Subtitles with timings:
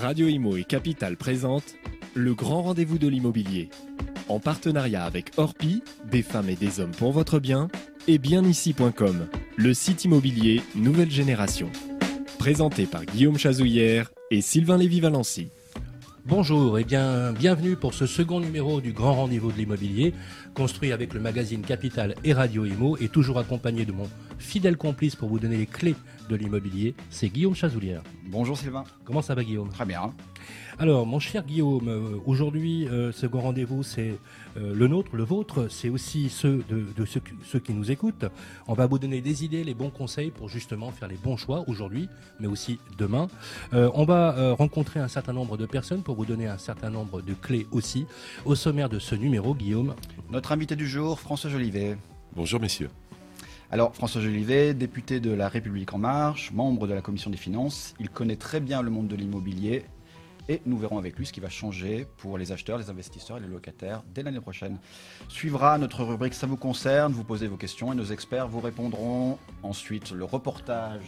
[0.00, 1.74] Radio Imo et Capital présente
[2.14, 3.68] le grand rendez-vous de l'immobilier.
[4.28, 7.68] En partenariat avec Orpi, des femmes et des hommes pour votre bien,
[8.06, 9.26] et bienici.com,
[9.56, 11.68] le site immobilier nouvelle génération.
[12.38, 15.48] Présenté par Guillaume Chazouillère et Sylvain Lévy-Valency.
[16.24, 20.14] Bonjour et bien bienvenue pour ce second numéro du grand rendez-vous de l'immobilier,
[20.54, 24.08] construit avec le magazine Capital et Radio Imo et toujours accompagné de mon
[24.38, 25.94] fidèle complice pour vous donner les clés
[26.28, 28.02] de l'immobilier, c'est Guillaume Chazoulière.
[28.26, 28.84] Bonjour Sylvain.
[29.04, 29.70] Comment ça va Guillaume?
[29.70, 30.12] Très bien.
[30.78, 34.14] Alors mon cher Guillaume, euh, aujourd'hui euh, ce grand rendez-vous c'est
[34.56, 37.90] euh, le nôtre, le vôtre, c'est aussi ceux de, de ceux, qui- ceux qui nous
[37.90, 38.26] écoutent.
[38.68, 41.64] On va vous donner des idées, les bons conseils pour justement faire les bons choix
[41.66, 42.08] aujourd'hui,
[42.38, 43.28] mais aussi demain.
[43.72, 47.22] Euh, on va rencontrer un certain nombre de personnes pour vous donner un certain nombre
[47.22, 48.06] de clés aussi.
[48.44, 49.94] Au sommaire de ce numéro, Guillaume,
[50.30, 51.96] Notre invité du jour, François Jolivet.
[52.36, 52.90] Bonjour messieurs.
[53.70, 57.92] Alors, François Jolivet, député de La République En Marche, membre de la Commission des Finances,
[58.00, 59.84] il connaît très bien le monde de l'immobilier
[60.48, 63.40] et nous verrons avec lui ce qui va changer pour les acheteurs, les investisseurs et
[63.40, 64.78] les locataires dès l'année prochaine.
[65.28, 69.38] Suivra notre rubrique Ça vous concerne, vous posez vos questions et nos experts vous répondront.
[69.62, 71.04] Ensuite, le reportage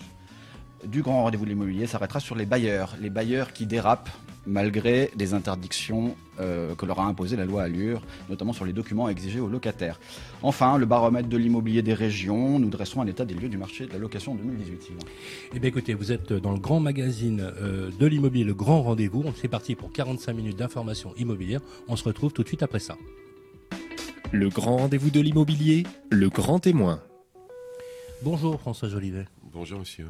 [0.85, 4.11] du grand rendez-vous de l'immobilier s'arrêtera sur les bailleurs, les bailleurs qui dérapent
[4.47, 9.09] malgré des interdictions euh, que leur a imposées la loi Allure, notamment sur les documents
[9.09, 10.01] exigés aux locataires.
[10.43, 13.87] Enfin, le baromètre de l'immobilier des régions, nous dresserons un état des lieux du marché
[13.87, 14.83] de la location en 2018.
[14.83, 15.01] Sylvain.
[15.55, 19.23] Eh bien écoutez, vous êtes dans le grand magazine euh, de l'immobilier, le grand rendez-vous.
[19.27, 21.61] On c'est parti pour 45 minutes d'information immobilière.
[21.89, 22.97] On se retrouve tout de suite après ça.
[24.33, 27.01] Le grand rendez-vous de l'immobilier, le grand témoin.
[28.23, 29.27] Bonjour François Jolivet.
[29.53, 30.07] Bonjour monsieur.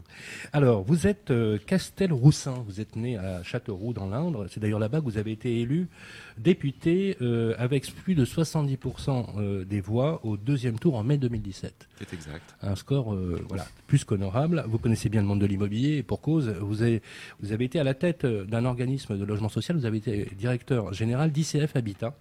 [0.53, 4.47] Alors, vous êtes euh, Castel-Roussin, vous êtes né à Châteauroux dans l'Indre.
[4.51, 5.89] C'est d'ailleurs là-bas que vous avez été élu
[6.37, 11.89] député euh, avec plus de 70% euh, des voix au deuxième tour en mai 2017.
[11.99, 12.55] C'est exact.
[12.61, 13.15] Un score
[13.49, 14.65] voilà, plus qu'honorable.
[14.69, 17.01] Vous connaissez bien le monde de l'immobilier et pour cause, vous avez,
[17.41, 20.93] vous avez été à la tête d'un organisme de logement social, vous avez été directeur
[20.93, 22.15] général d'ICF Habitat,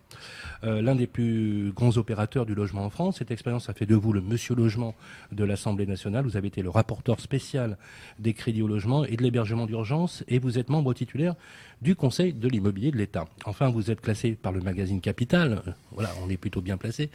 [0.63, 3.17] l'un des plus grands opérateurs du logement en France.
[3.19, 4.95] Cette expérience a fait de vous le monsieur logement
[5.31, 6.25] de l'Assemblée nationale.
[6.25, 7.77] Vous avez été le rapporteur spécial
[8.19, 11.35] des crédits au logement et de l'hébergement d'urgence et vous êtes membre titulaire
[11.81, 13.25] du Conseil de l'immobilier de l'État.
[13.45, 15.61] Enfin, vous êtes classé par le magazine Capital.
[15.65, 17.09] Euh, Voilà, on est plutôt bien placé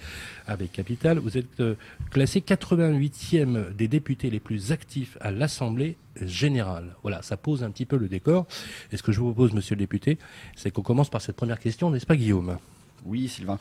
[0.47, 1.19] avec Capital.
[1.19, 1.75] Vous êtes euh,
[2.11, 6.95] classé 88e des députés les plus actifs à l'Assemblée générale.
[7.03, 8.47] Voilà, ça pose un petit peu le décor.
[8.93, 10.19] Et ce que je vous propose, monsieur le député,
[10.57, 12.57] c'est qu'on commence par cette première question, n'est-ce pas, Guillaume?
[13.05, 13.59] Oui, Sylvain.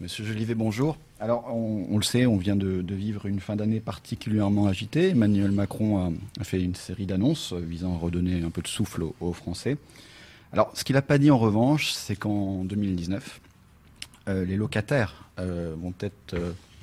[0.00, 0.96] Monsieur Jolivet, bonjour.
[1.20, 5.10] Alors, on, le sait, on vient de, vivre une fin d'année particulièrement agitée.
[5.10, 9.04] Emmanuel Macron a, fait une série d'annonces euh, visant à redonner un peu de souffle
[9.20, 9.76] aux, Français.
[10.50, 13.40] Alors, ce qu'il n'a pas dit en revanche, c'est qu'en 2019,
[14.28, 16.34] euh, les locataires euh, vont être,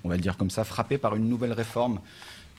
[0.03, 2.00] on va le dire comme ça, frappés par une nouvelle réforme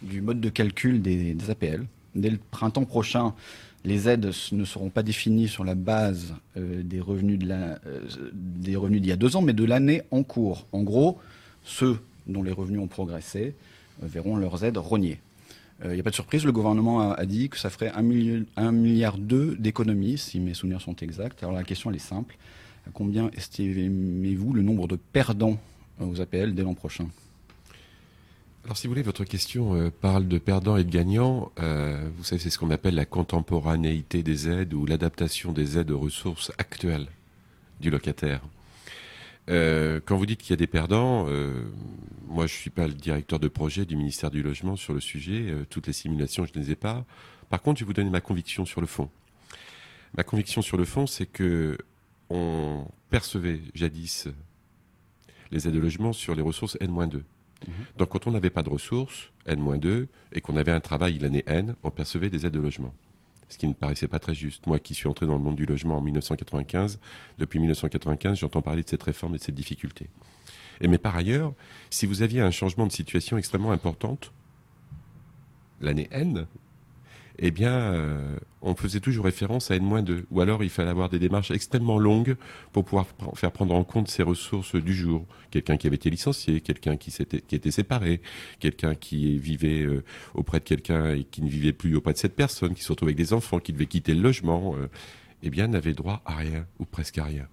[0.02, 1.86] du mode de calcul des APL.
[2.16, 3.34] Dès le printemps prochain,
[3.84, 9.12] les aides ne seront pas définies sur la base euh, euh, des revenus d'il y
[9.12, 10.66] a deux ans, mais de l'année en cours.
[10.72, 11.18] En gros,
[11.64, 13.54] ceux dont les revenus ont progressé
[14.02, 15.20] euh, verront leurs aides rognées.
[15.84, 18.42] Il n'y a pas de surprise, le gouvernement a, dit que ça ferait 1 milliard,
[18.56, 21.42] un milliard deux d'économies, si mes souvenirs sont exacts.
[21.42, 22.36] Alors la question est simple.
[22.94, 25.58] Combien estimez-vous le nombre de perdants
[26.00, 27.08] aux APL dès l'an prochain?
[28.64, 31.52] Alors si vous voulez, votre question euh, parle de perdants et de gagnants.
[31.60, 35.90] Euh, vous savez, c'est ce qu'on appelle la contemporanéité des aides ou l'adaptation des aides
[35.90, 37.08] aux ressources actuelles
[37.80, 38.40] du locataire.
[39.50, 41.26] Euh, quand vous dites qu'il y a des perdants,
[42.26, 45.54] moi je suis pas le directeur de projet du ministère du Logement sur le sujet.
[45.68, 47.04] Toutes les simulations, je ne les ai pas.
[47.50, 49.10] Par contre, je vais vous donner ma conviction sur le fond.
[50.16, 51.76] Ma conviction sur le fond, c'est que
[52.30, 54.28] on percevait jadis
[55.50, 57.20] les aides de logement sur les ressources N-2.
[57.98, 61.74] Donc quand on n'avait pas de ressources, N-2, et qu'on avait un travail l'année N,
[61.82, 62.92] on percevait des aides de logement.
[63.48, 64.66] Ce qui ne paraissait pas très juste.
[64.66, 66.98] Moi qui suis entré dans le monde du logement en 1995,
[67.38, 70.08] depuis 1995, j'entends parler de cette réforme et de cette difficulté.
[70.80, 71.52] Et mais par ailleurs,
[71.90, 74.32] si vous aviez un changement de situation extrêmement importante,
[75.80, 76.46] l'année N,
[77.38, 80.24] eh bien, euh, on faisait toujours référence à N-2.
[80.30, 82.36] Ou alors, il fallait avoir des démarches extrêmement longues
[82.72, 85.26] pour pouvoir faire prendre en compte ces ressources du jour.
[85.50, 88.20] Quelqu'un qui avait été licencié, quelqu'un qui était séparé,
[88.60, 90.04] quelqu'un qui vivait euh,
[90.34, 93.10] auprès de quelqu'un et qui ne vivait plus auprès de cette personne, qui se retrouvait
[93.10, 94.88] avec des enfants, qui devait quitter le logement, euh,
[95.42, 97.48] eh bien, n'avait droit à rien, ou presque à rien.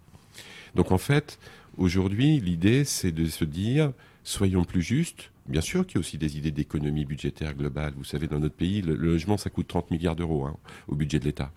[0.75, 1.39] Donc, en fait,
[1.77, 3.93] aujourd'hui, l'idée, c'est de se dire,
[4.23, 5.31] soyons plus justes.
[5.51, 7.93] Bien sûr qu'il y a aussi des idées d'économie budgétaire globale.
[7.97, 10.55] Vous savez, dans notre pays, le, logement, ça coûte 30 milliards d'euros hein,
[10.87, 11.51] au budget de l'État.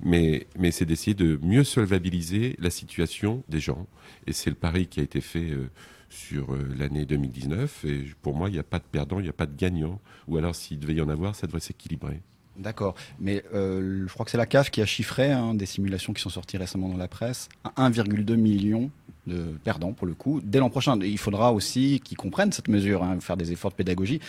[0.00, 3.86] Mais, mais c'est d'essayer de mieux solvabiliser la situation des gens.
[4.26, 5.70] Et c'est le pari qui a été fait euh,
[6.10, 7.86] sur euh, l'année 2019.
[7.86, 9.98] Et pour moi, il n'y a pas de perdant, il n'y a pas de gagnant.
[10.26, 12.20] Ou alors, s'il devait y en avoir, ça devrait s'équilibrer.
[12.58, 16.12] D'accord, mais euh, je crois que c'est la CAF qui a chiffré hein, des simulations
[16.12, 18.90] qui sont sorties récemment dans la presse à 1,2 million
[19.28, 20.98] de perdants pour le coup dès l'an prochain.
[21.00, 24.20] Il faudra aussi qu'ils comprennent cette mesure, hein, faire des efforts de pédagogie.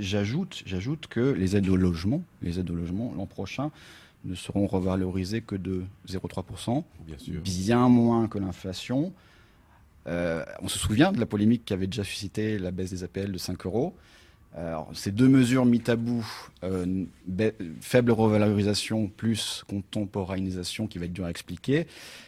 [0.00, 3.70] J'ajoute, j'ajoute que les aides au logement, les aides au logement l'an prochain
[4.24, 9.12] ne seront revalorisées que de 0,3%, bien, bien moins que l'inflation.
[10.06, 13.32] Euh, on se souvient de la polémique qui avait déjà suscité la baisse des APL
[13.32, 13.94] de 5 euros.
[14.54, 16.26] Alors, ces deux mesures mises à bout,
[16.62, 17.06] euh,
[17.80, 21.86] faible revalorisation plus contemporanéisation qui va être dur à expliquer,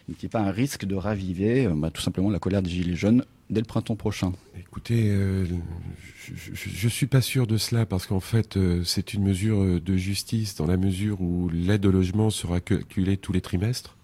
[0.09, 3.25] n'est-il pas un risque de raviver euh, bah, tout simplement la colère des Gilets jaunes
[3.51, 4.33] dès le printemps prochain.
[4.59, 9.83] Écoutez, euh, je ne suis pas sûr de cela parce qu'en fait, c'est une mesure
[9.83, 13.99] de justice dans la mesure où l'aide au logement sera calculée tous les trimestres,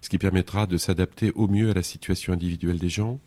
[0.00, 3.18] ce qui permettra de s'adapter au mieux à la situation individuelle des gens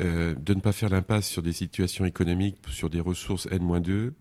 [0.00, 4.12] euh, de ne pas faire l'impasse sur des situations économiques, sur des ressources N-2,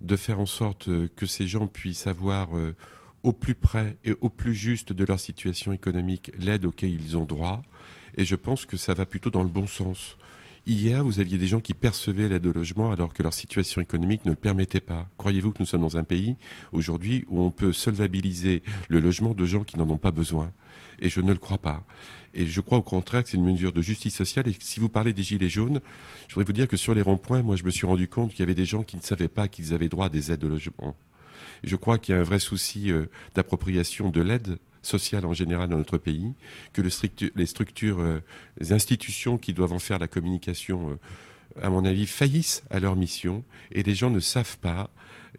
[0.00, 2.76] de faire en sorte euh, que ces gens puissent avoir euh,
[3.22, 7.24] au plus près et au plus juste de leur situation économique l'aide auquel ils ont
[7.24, 7.62] droit.
[8.16, 10.16] Et je pense que ça va plutôt dans le bon sens.
[10.68, 14.26] Hier, vous aviez des gens qui percevaient l'aide au logement alors que leur situation économique
[14.26, 15.08] ne le permettait pas.
[15.16, 16.36] Croyez-vous que nous sommes dans un pays
[16.72, 20.52] aujourd'hui où on peut solvabiliser le logement de gens qui n'en ont pas besoin?
[20.98, 21.86] Et je ne le crois pas.
[22.34, 24.46] Et je crois au contraire que c'est une mesure de justice sociale.
[24.46, 25.80] Et si vous parlez des gilets jaunes,
[26.28, 28.40] je voudrais vous dire que sur les ronds-points, moi, je me suis rendu compte qu'il
[28.40, 30.48] y avait des gens qui ne savaient pas qu'ils avaient droit à des aides de
[30.48, 30.94] logement.
[31.64, 35.68] je crois qu'il y a un vrai souci euh, d'appropriation de l'aide sociale en général
[35.68, 36.32] dans notre pays,
[36.72, 38.20] que les structures, euh,
[38.60, 42.96] les institutions qui doivent en faire la communication, euh, à mon avis, faillissent à leur
[42.96, 44.90] mission, et les gens ne savent pas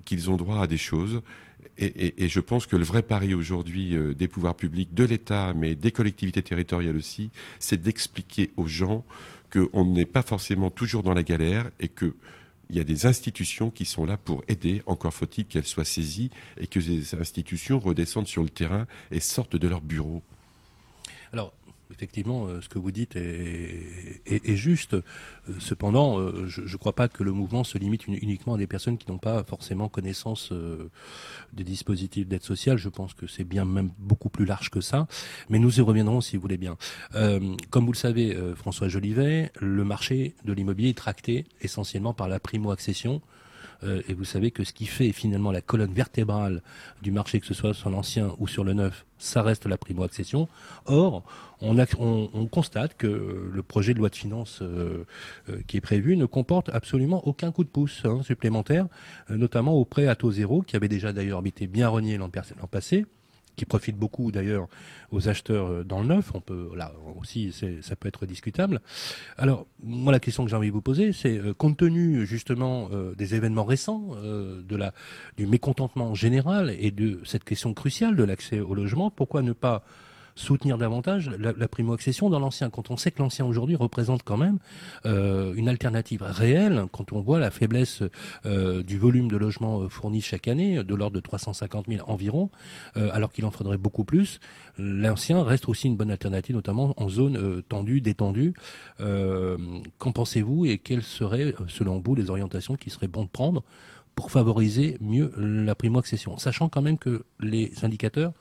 [0.06, 1.22] qu'ils ont droit à des choses.
[1.78, 5.76] Et, je pense que le vrai pari aujourd'hui euh, des pouvoirs publics, de l'État, mais
[5.76, 9.06] des collectivités territoriales aussi, c'est d'expliquer aux gens
[9.52, 11.88] qu'on n'est pas forcément toujours dans la galère et
[12.70, 16.30] qu'il y a des institutions qui sont là pour aider, encore faut-il qu'elles soient saisies
[16.60, 20.22] et que ces institutions redescendent sur le terrain et sortent de leur bureau.
[21.92, 24.94] Effectivement, euh, ce que vous dites est, juste.
[24.94, 25.02] Euh,
[25.60, 28.98] cependant, euh, je ne crois pas que le mouvement se limite uniquement à des personnes
[28.98, 30.54] qui n'ont pas forcément connaissance
[31.54, 32.78] des dispositifs d'aide sociale.
[32.78, 35.08] Je pense que c'est bien même beaucoup plus large que ça.
[35.50, 36.78] Mais nous y reviendrons si vous voulez bien.
[37.70, 42.40] comme vous le savez, François Jolivet, le marché de l'immobilier est tracté essentiellement par la
[42.40, 43.22] primo-accession
[43.84, 46.62] et vous savez que ce qui fait finalement la colonne vertébrale
[47.02, 50.50] du marché, que ce soit sur l'ancien ou sur le neuf, ça reste la primo-accession.
[50.86, 51.24] Or,
[51.62, 51.78] on,
[52.34, 55.06] on, constate que le projet de loi de finances euh,
[55.50, 58.88] euh, qui est prévu ne comporte absolument aucun coup de pouce hein, supplémentaire,
[59.30, 62.30] notamment au prêt à taux zéro, qui avait déjà d'ailleurs été bien renié l'an
[62.70, 63.06] passé
[63.60, 64.68] qui profite beaucoup d'ailleurs
[65.12, 66.32] aux acheteurs euh, dans le neuf.
[66.34, 68.82] On peut là aussi, ça peut être discutable.
[69.38, 72.90] Alors moi, la question que j'ai envie de vous poser, c'est euh, compte tenu justement
[72.94, 74.94] euh, des événements récents, de la
[75.38, 79.84] du mécontentement général et de cette question cruciale de l'accès au logement, pourquoi ne pas
[80.40, 84.58] soutenir davantage la, primo-accession dans l'ancien, quand on sait que l'ancien aujourd'hui représente quand même
[85.06, 88.04] euh, une alternative réelle, quand on voit la faiblesse
[88.46, 92.50] euh, du volume de logements euh, fournis chaque année, de l'ordre de 350 000 environ,
[92.96, 94.40] alors qu'il en faudrait beaucoup plus,
[94.78, 98.54] l'ancien reste aussi une bonne alternative, notamment en zone tendue, détendue.
[98.98, 103.64] Qu'en pensez-vous et quelles seraient, selon vous, les orientations qui seraient bon de prendre
[104.16, 108.34] pour favoriser mieux la primo-accession, sachant quand même que les indicateurs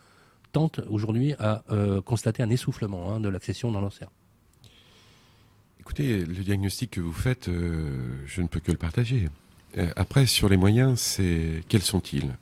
[0.88, 4.08] aujourd'hui à euh, constater un essoufflement hein, de l'accession dans l'ancien.
[5.80, 7.90] Écoutez, le diagnostic que vous faites, euh,
[8.26, 9.28] je ne peux que le partager.
[9.76, 12.36] Euh, après, sur les moyens, c'est quels sont-ils?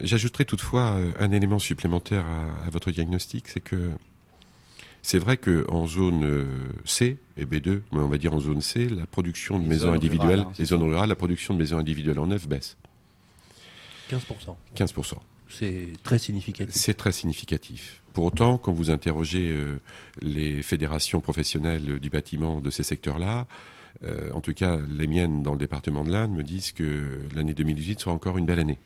[0.00, 2.24] J'ajouterai toutefois un élément supplémentaire
[2.64, 3.90] à, votre diagnostic, c'est que
[5.02, 6.46] c'est vrai qu'en zone
[6.84, 10.40] C et B2, mais on va dire en zone C, la production de maisons individuelles,
[10.40, 12.76] hein, les zones rurales, la production de maisons individuelles en neuf baisse.
[14.10, 14.54] 15%.
[14.76, 15.14] 15%.
[15.50, 16.74] C'est très significatif.
[16.74, 18.02] C'est très significatif.
[18.12, 19.80] Pour autant, quand vous interrogez euh,
[20.22, 23.46] les fédérations professionnelles du bâtiment de ces secteurs-là,
[24.04, 27.54] euh, en tout cas les miennes dans le département de l'Inde, me disent que l'année
[27.54, 28.78] 2018 sera encore une belle année.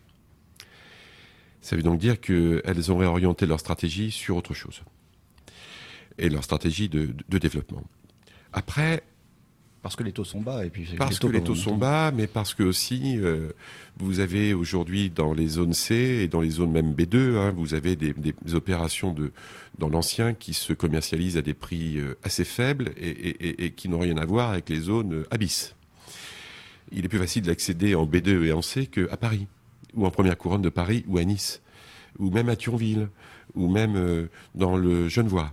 [1.61, 4.83] Ça veut donc dire qu'elles ont réorienté leur stratégie sur autre chose.
[6.19, 7.83] Et leur stratégie de développement.
[8.53, 9.03] Après,
[9.85, 10.65] parce que les taux sont bas.
[10.65, 13.51] Et puis parce que les taux sont bas, mais parce que aussi, euh,
[13.99, 17.75] vous avez aujourd'hui dans les zones C et dans les zones même B2, hein, vous
[17.75, 18.15] avez des,
[18.55, 19.31] opérations de,
[19.79, 24.17] dans l'ancien qui se commercialisent à des prix euh, assez faibles et, qui n'ont rien
[24.17, 25.77] à voir avec les zones euh, Abyss.
[26.91, 29.49] Il est plus facile d'accéder en B2 et en C qu'à Paris,
[29.93, 31.61] ou en première couronne de Paris, ou à Nice,
[32.19, 33.11] ou même à Thionville,
[33.55, 35.53] ou même dans le Genevois,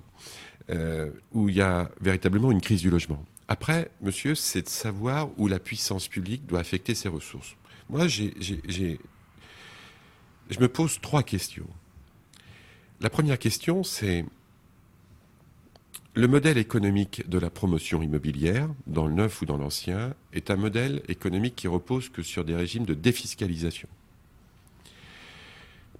[1.33, 3.25] où il y a véritablement une crise du logement.
[3.51, 7.57] Après, monsieur, c'est de savoir où la puissance publique doit affecter ses ressources.
[7.89, 8.29] Moi, je
[10.57, 11.67] me pose trois questions.
[13.01, 14.23] La première question, c'est
[16.13, 20.55] le modèle économique de la promotion immobilière, dans le neuf ou dans l'ancien, est un
[20.55, 23.89] modèle économique qui repose que sur des régimes de défiscalisation.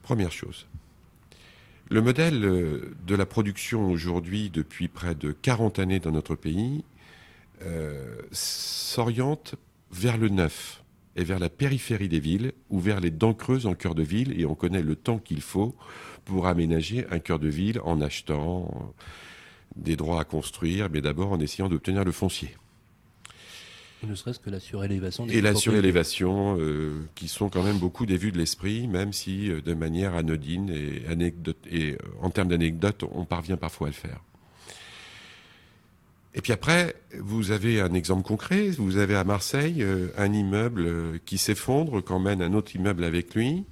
[0.03, 0.67] Première chose.
[1.89, 6.85] Le modèle euh, de la production aujourd'hui, depuis près de 40 années dans notre pays,
[8.31, 9.55] s'oriente
[9.91, 10.83] vers le neuf
[11.15, 14.39] et vers la périphérie des villes ou vers les dents creuses en cœur de ville.
[14.39, 15.75] Et on connaît le temps qu'il faut
[16.25, 18.93] pour aménager un cœur de ville en achetant
[19.75, 22.55] des droits à construire, mais d'abord en essayant d'obtenir le foncier.
[24.03, 25.27] Ne serait-ce que la surélévation.
[25.27, 29.13] Des et la surélévation, euh, qui sont quand même beaucoup des vues de l'esprit, même
[29.13, 33.87] si euh, de manière anodine et, anecdote, et euh, en termes d'anecdote, on parvient parfois
[33.87, 34.19] à le faire.
[36.33, 38.69] Et puis après, vous avez un exemple concret.
[38.69, 39.85] Vous avez à Marseille
[40.17, 43.65] un immeuble qui s'effondre, quand mène un autre immeuble avec lui,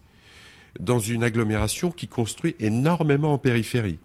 [0.79, 3.99] dans une agglomération qui construit énormément en périphérie.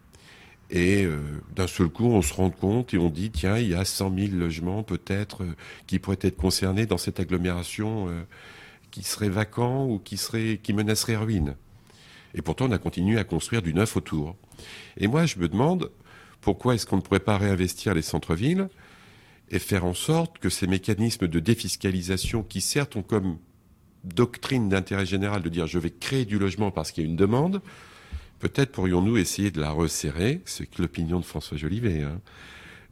[0.70, 1.20] Et euh,
[1.54, 4.12] d'un seul coup, on se rend compte et on dit, tiens, il y a 100
[4.16, 5.54] 000 logements peut-être euh,
[5.86, 8.22] qui pourraient être concernés dans cette agglomération euh,
[8.90, 11.54] qui seraient vacants ou qui, seraient, qui menaceraient ruine.
[12.34, 14.36] Et pourtant, on a continué à construire du neuf autour.
[14.96, 15.90] Et moi, je me demande,
[16.44, 18.68] pourquoi est-ce qu'on ne pourrait pas réinvestir les centres-villes
[19.50, 23.38] et faire en sorte que ces mécanismes de défiscalisation, qui certes ont comme
[24.04, 27.16] doctrine d'intérêt général de dire je vais créer du logement parce qu'il y a une
[27.16, 27.62] demande,
[28.44, 32.20] Peut-être pourrions-nous essayer de la resserrer, c'est l'opinion de François Jolivet, hein,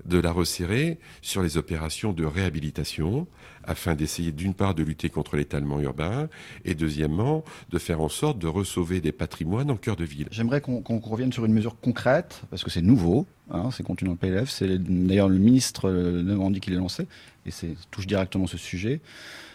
[0.07, 3.27] de la resserrer sur les opérations de réhabilitation,
[3.65, 6.29] afin d'essayer d'une part de lutter contre l'étalement urbain,
[6.65, 10.29] et deuxièmement de faire en sorte de ressauver des patrimoines en cœur de ville.
[10.31, 14.13] J'aimerais qu'on revienne sur une mesure concrète, parce que c'est nouveau, hein, c'est contenu dans
[14.13, 17.07] le PLF, c'est d'ailleurs le ministre euh, dit qu'il est lancé,
[17.47, 19.01] et c'est touche directement ce sujet.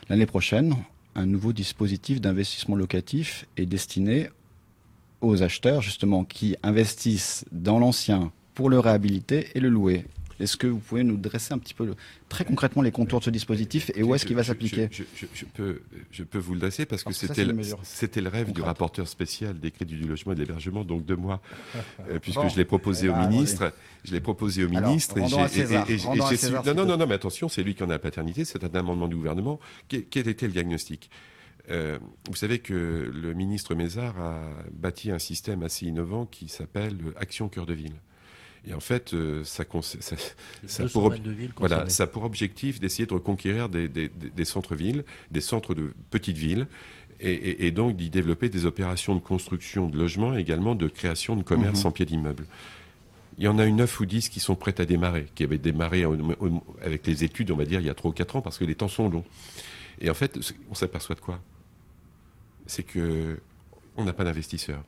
[0.10, 0.76] L'année prochaine,
[1.16, 4.30] un nouveau dispositif d'investissement locatif est destiné
[5.22, 10.06] aux acheteurs justement qui investissent dans l'ancien pour le réhabiliter et le louer.
[10.40, 11.96] Est-ce que vous pouvez nous dresser un petit peu
[12.30, 15.82] très concrètement les contours de ce dispositif et où est-ce qu'il va s'appliquer je, peux,
[16.12, 17.46] je peux vous le dresser parce que c'était
[18.22, 21.42] le, rêve du rapporteur spécial des crédits du logement et de l'hébergement, donc de moi,
[22.10, 23.74] euh, puisque je l'ai proposé au eh ben, ministre.
[24.04, 25.18] Je l'ai proposé au ministre.
[25.18, 28.46] et j'ai, non, non, non, non, mais attention, c'est lui qui en a la paternité,
[28.46, 29.60] c'est un amendement du gouvernement.
[29.90, 31.10] Quel était le diagnostic?
[31.70, 34.42] Euh, vous savez que le ministre Mézard a
[34.72, 37.96] bâti un système assez innovant qui s'appelle Action Cœur de Ville.
[38.66, 40.16] Et en fait, euh, ça, ça,
[40.66, 41.14] ça, pour,
[41.58, 46.38] voilà, ça pour objectif d'essayer de reconquérir des, des, des centres-villes, des centres de petites
[46.38, 46.68] villes,
[47.20, 51.36] et, et, donc d'y développer des opérations de construction de logements et également de création
[51.36, 51.88] de commerce mhm.
[51.88, 52.46] en pied d'immeuble.
[53.40, 55.58] Il y en a une neuf ou dix qui sont prêtes à démarrer, qui avaient
[55.58, 56.04] démarré
[56.84, 58.66] avec les études, on va dire, il y a trois ou quatre ans, parce que
[58.66, 59.26] les temps sont longs.
[60.00, 61.40] Et en fait, on s'aperçoit de quoi?
[62.66, 63.40] C'est que
[63.96, 64.84] on n'a pas d'investisseurs.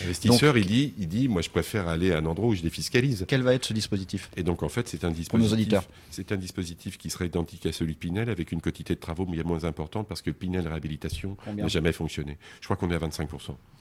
[0.00, 3.24] L'investisseur, il dit, il dit, moi, je préfère aller à un endroit où je défiscalise.
[3.28, 4.30] Quel va être ce dispositif?
[4.36, 5.30] Et donc, en fait, c'est un dispositif.
[5.30, 5.84] Pour nos auditeurs.
[6.10, 9.26] C'est un dispositif qui serait identique à celui de Pinel, avec une quantité de travaux
[9.26, 12.38] bien moins importante, parce que Pinel réhabilitation n'a jamais fonctionné.
[12.60, 13.28] Je crois qu'on est à 25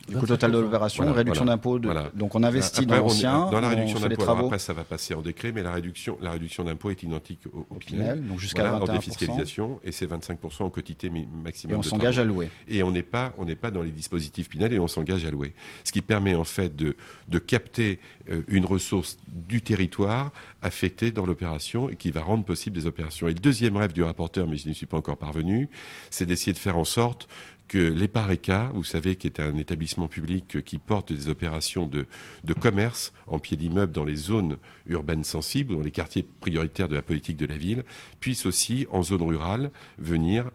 [0.07, 1.79] Du coup, total de l'opération, réduction d'impôts.
[1.79, 3.49] Donc, on investit dans l'ancien.
[3.49, 6.63] Dans la réduction d'impôts, après, ça va passer en décret, mais la réduction, la réduction
[6.63, 11.75] d'impôts est identique au, Pinel, Donc, jusqu'à en défiscalisation, et c'est 25% en quotité maximum.
[11.75, 12.49] Et on s'engage à louer.
[12.67, 15.31] Et on n'est pas, on n'est pas dans les dispositifs Pinel, et on s'engage à
[15.31, 15.53] louer.
[15.83, 16.95] Ce qui permet, en fait, de,
[17.39, 20.31] capter euh, une ressource du territoire
[20.61, 23.27] affectée dans l'opération et qui va rendre possible des opérations.
[23.27, 25.69] Et le deuxième rêve du rapporteur, mais je n'y suis pas encore parvenu,
[26.09, 27.27] c'est d'essayer de faire en sorte
[27.71, 32.05] que l'EPARECA, vous savez, qui est un établissement public qui porte des opérations de,
[32.43, 36.95] de commerce en pied d'immeuble dans les zones urbaines sensibles, dans les quartiers prioritaires de
[36.95, 37.85] la politique de la ville,
[38.19, 40.51] puisse aussi, en zone rurale, venir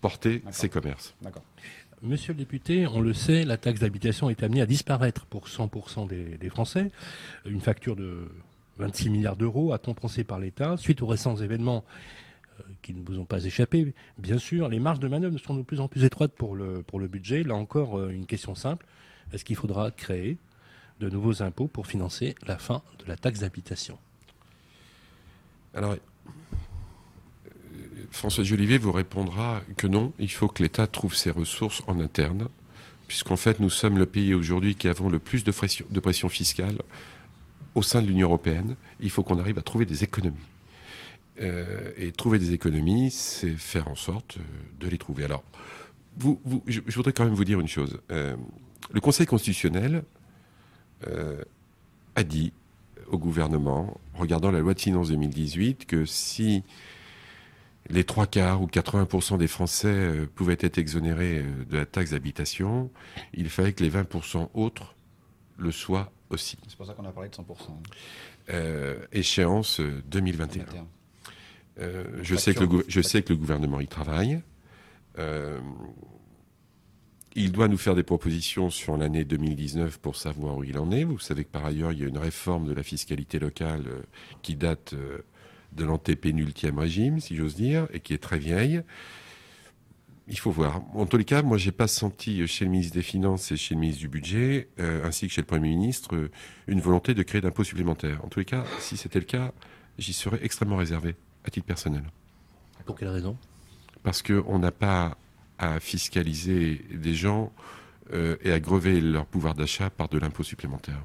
[0.00, 1.16] porter ces commerces.
[1.20, 1.42] D'accord.
[2.00, 6.06] Monsieur le député, on le sait, la taxe d'habitation est amenée à disparaître pour 100%
[6.06, 6.92] des, Français.
[7.44, 8.28] Une facture de
[8.78, 10.76] 26 milliards d'euros à compenser par l'État.
[10.76, 12.25] Suite aux récents événements euh,
[12.82, 15.80] qui ne vous ont pas échappé, bien sûr, les marges de manœuvre sont de plus
[15.80, 17.42] en plus étroites pour le, pour le budget.
[17.42, 18.86] Là encore, euh, une question simple.
[19.32, 20.38] Est-ce qu'il faudra créer
[21.00, 23.98] de nouveaux impôts pour financer la fin de la taxe d'habitation?
[25.74, 25.96] Alors,
[28.10, 32.48] François Jolivet vous répondra que non, il faut que l'État trouve ses ressources en interne,
[33.08, 36.76] puisqu'en fait, nous sommes le pays aujourd'hui qui avons le plus de pression, fiscale
[37.74, 38.76] au sein de l'Union européenne.
[39.00, 40.36] Il faut qu'on arrive à trouver des économies.
[41.40, 44.42] Euh, et trouver des économies, c'est faire en sorte euh,
[44.80, 45.24] de les trouver.
[45.24, 45.44] Alors,
[46.16, 48.00] vous, je, voudrais quand même vous dire une chose.
[48.10, 48.36] Euh,
[48.90, 50.04] le Conseil constitutionnel
[52.14, 52.54] a dit
[53.08, 56.64] au gouvernement, regardant la loi de finances 2018, que si
[57.90, 62.90] les trois quarts ou 80% des Français pouvaient être exonérés de la taxe d'habitation,
[63.34, 64.94] il fallait que les 20% autres
[65.58, 66.56] le soient aussi.
[66.66, 67.42] C'est pour ça qu'on a parlé de 100%.
[68.48, 70.86] Euh, échéance 2021.
[71.78, 74.40] Je, sais que le, je sais que le gouvernement y travaille.
[77.34, 81.04] il doit nous faire des propositions sur l'année 2019 pour savoir où il en est.
[81.04, 83.84] Vous savez que par ailleurs, il y a une réforme de la fiscalité locale
[84.42, 84.94] qui date
[85.76, 88.82] de l'antépénultième régime, si j'ose dire, et qui est très vieille.
[90.28, 90.82] Il faut voir.
[90.94, 93.74] En tous les cas, moi, j'ai pas senti chez le ministre des Finances et chez
[93.74, 96.30] le ministre du Budget, euh, ainsi que chez le Premier ministre, euh,
[96.66, 98.24] une volonté de créer d'impôts supplémentaires.
[98.24, 99.52] En tous les cas, si c'était le cas,
[99.98, 101.14] j'y serais extrêmement réservé,
[101.46, 102.02] à titre personnel.
[102.84, 103.36] Pour quelle raison?
[104.02, 105.16] Parce qu'on n'a pas
[105.58, 107.52] à fiscaliser des gens
[108.12, 111.02] euh, et à grever leur pouvoir d'achat par de l'impôt supplémentaire.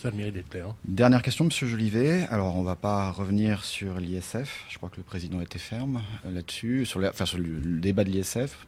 [0.00, 0.68] Ça mérite d'être clair.
[0.68, 0.76] Hein.
[0.86, 2.26] Dernière question, Monsieur Jolivet.
[2.30, 4.64] Alors, on ne va pas revenir sur l'ISF.
[4.70, 8.08] Je crois que le président était ferme euh, là-dessus, sur, enfin, sur le, débat de
[8.08, 8.66] l'ISF.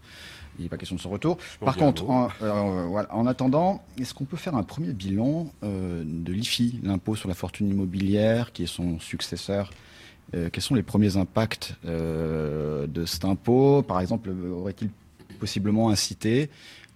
[0.59, 1.39] Il n'est pas question de son retour.
[1.61, 2.05] Par contre,
[2.43, 7.31] euh, en, attendant, est-ce qu'on peut faire un premier bilan euh, de l'IFI, l'impôt sur
[7.31, 9.71] la fortune immobilière, qui est son successeur
[10.31, 13.83] Quels sont les premiers impacts de cet impôt?
[13.83, 14.89] Par exemple, aurait-il
[15.39, 16.49] possiblement incité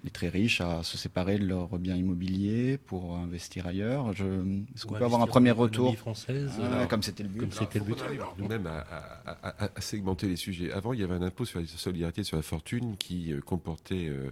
[0.07, 4.11] les très riches à se séparer de leurs biens immobiliers pour investir ailleurs?
[4.11, 5.95] Est-ce qu'on peut avoir un premier retour?
[5.97, 7.99] française, ah, comme c'était le but, c'était le but.
[8.39, 10.73] Nous-mêmes à, segmenter les sujets.
[10.73, 14.07] Avant, il y avait un impôt sur la solidarité sur la fortune qui euh, comportait
[14.09, 14.31] euh,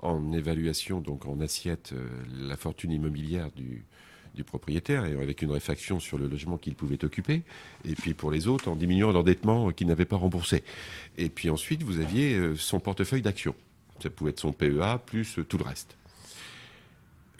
[0.00, 2.08] en évaluation, donc en assiette, euh,
[2.48, 3.84] la fortune immobilière du,
[4.34, 7.42] du propriétaire et avec une réfaction sur le logement qu'il pouvait occuper,
[7.84, 10.64] et puis pour les autres en diminuant l'endettement qu'il n'avait pas remboursé.
[11.18, 13.54] Et puis ensuite, vous aviez son portefeuille d'actions.
[14.02, 15.96] Ça pouvait être son PEA plus tout le reste.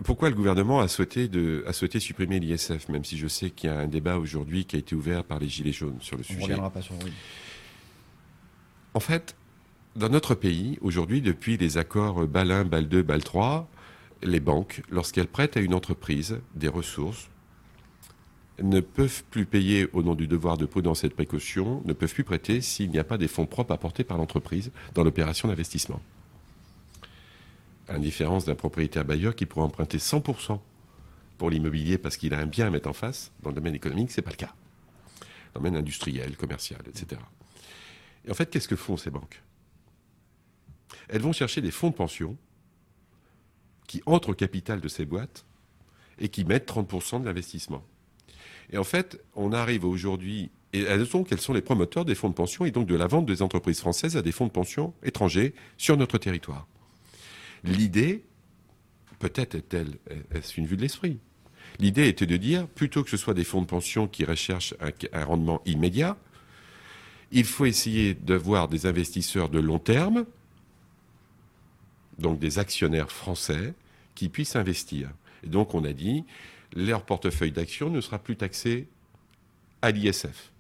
[0.05, 3.71] Pourquoi le gouvernement a souhaité, de, a souhaité supprimer l'ISF, même si je sais qu'il
[3.71, 6.23] y a un débat aujourd'hui qui a été ouvert par les Gilets jaunes sur le
[6.23, 6.39] sujet?
[6.41, 7.13] On reviendra pas sur oui.
[8.95, 9.37] En fait,
[9.97, 13.69] dans notre pays, aujourd'hui, depuis les accords BAL 1, BAL 2, BAL 3,
[14.23, 17.29] les banques, lorsqu'elles prêtent à une entreprise des ressources,
[18.63, 22.13] ne peuvent plus payer au nom du devoir de prudence et de précaution, ne peuvent
[22.13, 26.01] plus prêter s'il n'y a pas des fonds propres apportés par l'entreprise dans l'opération d'investissement
[27.89, 30.59] à la différence d'un propriétaire bailleur qui pourrait emprunter 100%
[31.39, 34.11] pour l'immobilier parce qu'il a un bien à mettre en face, dans le domaine économique,
[34.11, 34.55] ce n'est pas le cas.
[35.55, 37.21] Dans le domaine industriel, commercial, etc.
[38.25, 39.43] Et en fait, qu'est-ce que font ces banques?
[41.09, 42.37] Elles vont chercher des fonds de pension
[43.93, 45.45] qui entrent au capital de ces boîtes
[46.19, 47.85] et qui mettent 30% de l'investissement.
[48.71, 52.35] Et en fait, on arrive aujourd'hui, et elles sont sont les promoteurs des fonds de
[52.35, 55.53] pension et donc de la vente des entreprises françaises à des fonds de pension étrangers
[55.77, 56.67] sur notre territoire.
[57.65, 58.25] L'idée,
[59.19, 59.99] peut-être est-elle,
[60.35, 61.19] est-ce une vue de l'esprit?
[61.79, 65.25] L'idée était de dire, plutôt que ce soit des fonds de pension qui recherchent un,
[65.27, 66.17] rendement immédiat,
[67.31, 70.25] il faut essayer d'avoir des investisseurs de long terme,
[72.19, 73.75] donc des actionnaires français,
[74.15, 75.11] qui puissent investir.
[75.45, 76.25] Donc on a dit,
[76.75, 78.87] leur portefeuille d'actions ne sera plus taxé
[79.83, 80.53] à l'ISF.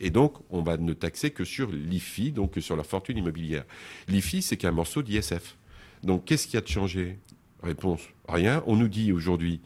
[0.00, 3.64] Et donc, on va ne taxer que sur l'IFI, donc sur leur fortune immobilière.
[4.08, 5.58] L'IFI, c'est qu'un morceau d'ISF.
[6.02, 7.18] Donc qu'est-ce qui a changé?
[7.62, 8.62] Réponse rien.
[8.66, 9.60] On nous dit aujourd'hui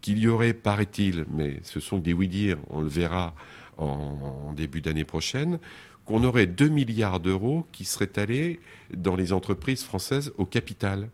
[0.00, 3.34] qu'il y aurait, paraît-il, mais ce sont des oui-dire, on le verra
[3.76, 5.58] en, début d'année prochaine,
[6.04, 8.60] qu'on aurait 2 milliards d'euros qui seraient allés
[8.94, 11.08] dans les entreprises françaises au capital.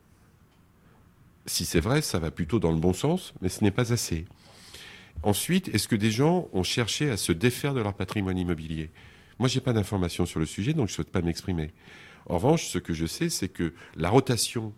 [1.46, 4.26] Si c'est vrai, ça va plutôt dans le bon sens, mais ce n'est pas assez.
[5.22, 8.90] Ensuite, est-ce que des gens ont cherché à se défaire de leur patrimoine immobilier?
[9.38, 11.72] Moi, je n'ai pas d'informations sur le sujet, donc je ne souhaite pas m'exprimer.
[12.26, 14.72] En revanche, ce que je sais, c'est que la rotation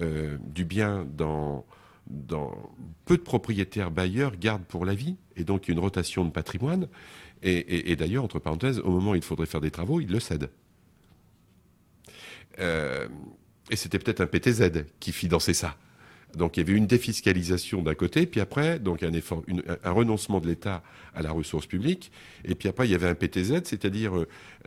[0.00, 1.64] euh, du bien dans,
[3.04, 6.88] peu de propriétaires bailleurs gardent pour la vie, et donc une rotation de patrimoine.
[7.42, 10.48] Et, d'ailleurs, entre parenthèses, au moment où il faudrait faire des travaux, ils le cèdent.
[12.58, 13.06] Euh,
[13.70, 15.76] et c'était peut-être un PTZ qui finançait ça.
[16.36, 18.80] Donc il y avait une défiscalisation d'un côté, puis après,
[19.84, 20.82] un renoncement de l'État
[21.14, 22.10] à la ressource publique,
[22.44, 24.12] et puis après il y avait un PTZ, c'est-à-dire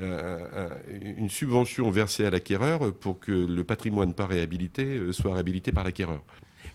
[0.01, 0.69] euh,
[1.17, 5.83] une subvention versée à l'acquéreur pour que le patrimoine pas réhabilité euh, soit réhabilité par
[5.83, 6.23] l'acquéreur.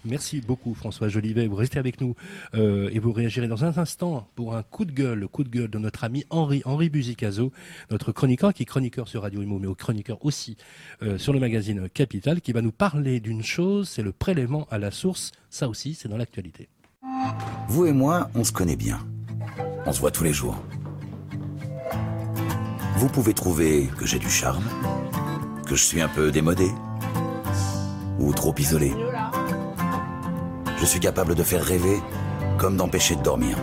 [0.05, 1.47] Merci beaucoup François Jolivet.
[1.47, 2.15] Vous restez avec nous
[2.55, 5.49] euh, et vous réagirez dans un instant pour un coup de gueule, le coup de
[5.49, 7.53] gueule de notre ami Henri, Henri Buzicazo,
[7.91, 10.57] notre chroniqueur qui est chroniqueur sur Radio Imo, mais au chroniqueur aussi
[11.03, 14.79] euh, sur le magazine Capital, qui va nous parler d'une chose, c'est le prélèvement à
[14.79, 15.31] la source.
[15.51, 16.69] Ça aussi, c'est dans l'actualité.
[17.69, 18.99] Vous et moi, on se connaît bien.
[19.87, 20.63] On se voit tous les jours.
[22.97, 24.65] Vous pouvez trouver que j'ai du charme,
[25.67, 26.71] que je suis un peu démodé
[28.19, 28.93] ou trop isolé.
[30.83, 32.03] Je suis capable de faire rêver
[32.59, 33.57] comme d'empêcher de dormir.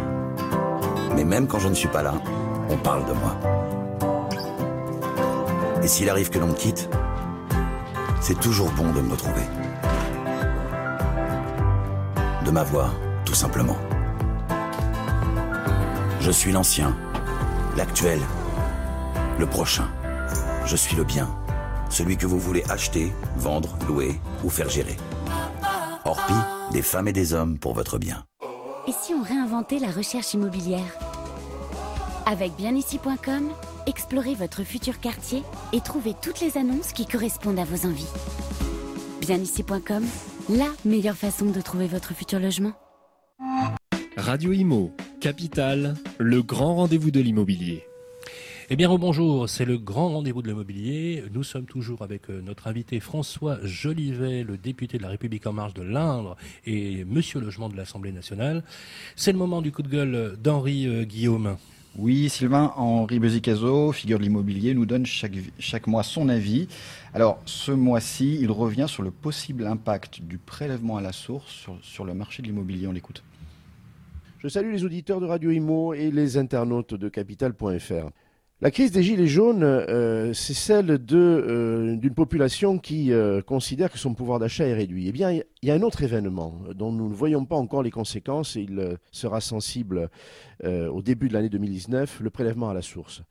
[1.17, 2.13] Mais même quand je ne suis pas là,
[2.69, 3.37] on parle de moi.
[5.83, 6.89] Et s'il arrive que l'on me quitte,
[8.21, 9.41] c'est toujours bon de me retrouver.
[12.45, 12.93] De m'avoir,
[13.25, 13.77] tout simplement.
[16.21, 16.95] Je suis l'ancien,
[17.75, 18.21] l'actuel,
[19.37, 19.89] le prochain.
[20.65, 21.27] Je suis le bien,
[21.89, 24.95] celui que vous voulez acheter, vendre, louer ou faire gérer.
[26.05, 26.33] Orpi,
[26.71, 28.25] des femmes et des hommes pour votre bien.
[28.87, 30.97] Et si on réinventait la recherche immobilière?
[32.25, 33.49] Avec bienici.com,
[33.85, 38.09] explorez votre futur quartier et trouvez toutes les annonces qui correspondent à vos envies.
[39.21, 40.05] Bienici.com,
[40.49, 42.73] la meilleure façon de trouver votre futur logement.
[44.17, 47.88] Radio Imo, Capital, le grand rendez-vous de l'immobilier.
[48.71, 51.23] Eh bien, bonjour, c'est le grand rendez-vous de l'immobilier.
[51.33, 55.53] Nous sommes toujours avec euh, notre invité François Jolivet, le député de la République en
[55.53, 58.63] marche de l'Indre et monsieur logement de l'Assemblée nationale.
[59.15, 61.57] C'est le moment du coup de gueule d'Henri euh, Guillaume.
[61.97, 66.67] Oui, Sylvain Henri Bezicazo, figure de l'immobilier, nous donne chaque, chaque mois son avis.
[67.15, 71.79] Alors, ce mois-ci, il revient sur le possible impact du prélèvement à la source sur,
[71.81, 72.85] sur le marché de l'immobilier.
[72.85, 73.23] On l'écoute.
[74.37, 78.11] Je salue les auditeurs de Radio Imo et les internautes de Capital.fr.
[78.61, 83.97] La crise des Gilets jaunes, euh, c'est celle euh, d'une population qui euh, considère que
[83.97, 85.07] son pouvoir d'achat est réduit.
[85.07, 87.89] Eh bien, il y a un autre événement dont nous ne voyons pas encore les
[87.89, 90.09] conséquences et il sera sensible
[90.65, 93.21] au début de l'année 2019, le prélèvement à la source.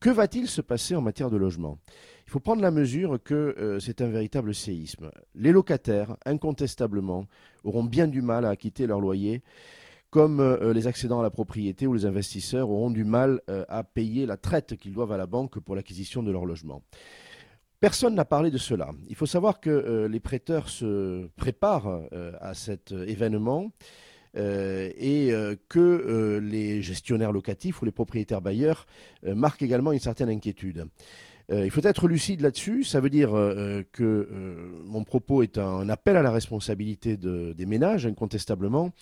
[0.00, 1.78] Que va-t-il se passer en matière de logement?
[2.26, 5.10] Il faut prendre la mesure que c'est un véritable séisme.
[5.34, 7.26] Les locataires, incontestablement,
[7.62, 9.42] auront bien du mal à acquitter leur loyer
[10.10, 13.84] comme euh, les accédants à la propriété ou les investisseurs auront du mal euh, à
[13.84, 16.82] payer la traite qu'ils doivent à la banque pour l'acquisition de leur logement.
[17.80, 18.90] Personne n'a parlé de cela.
[19.08, 22.00] Il faut savoir que euh, les prêteurs se préparent
[22.40, 23.70] à cet événement
[24.34, 25.32] et
[25.68, 28.86] que les gestionnaires locatifs ou les propriétaires bailleurs
[29.24, 30.86] marquent également une certaine inquiétude.
[31.50, 32.84] Euh, il faut être lucide là-dessus.
[32.84, 37.66] Ça veut dire euh, que euh, mon propos est un appel à la responsabilité des
[37.66, 38.92] ménages, incontestablement,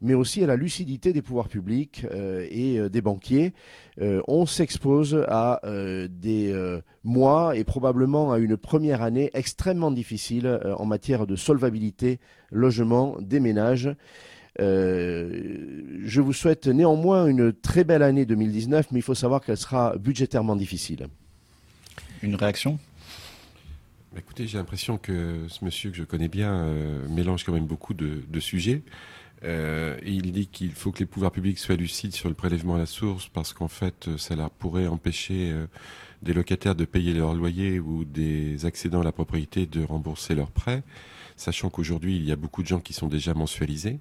[0.00, 2.06] mais aussi à la lucidité des pouvoirs publics
[2.50, 3.52] et des banquiers.
[4.00, 5.60] on s'expose à
[6.08, 12.18] des mois et probablement à une première année extrêmement difficile en matière de solvabilité,
[12.50, 13.90] logement des ménages.
[14.58, 19.96] je vous souhaite néanmoins une très belle année 2019, mais il faut savoir qu'elle sera
[19.98, 21.08] budgétairement difficile.
[22.22, 22.78] Une réaction?
[24.12, 27.66] Bah, Écoutez, j'ai l'impression que ce monsieur que je connais bien euh, mélange quand même
[27.66, 28.82] beaucoup de, sujets.
[29.42, 32.78] Euh, il dit qu'il faut que les pouvoirs publics soient lucides sur le prélèvement à
[32.78, 35.66] la source parce qu'en fait, ça leur pourrait empêcher euh,
[36.22, 40.50] des locataires de payer leur loyer ou des accédants à la propriété de rembourser leurs
[40.50, 40.82] prêts,
[41.36, 43.98] sachant qu'aujourd'hui, il y a beaucoup de gens qui sont déjà mensualisés.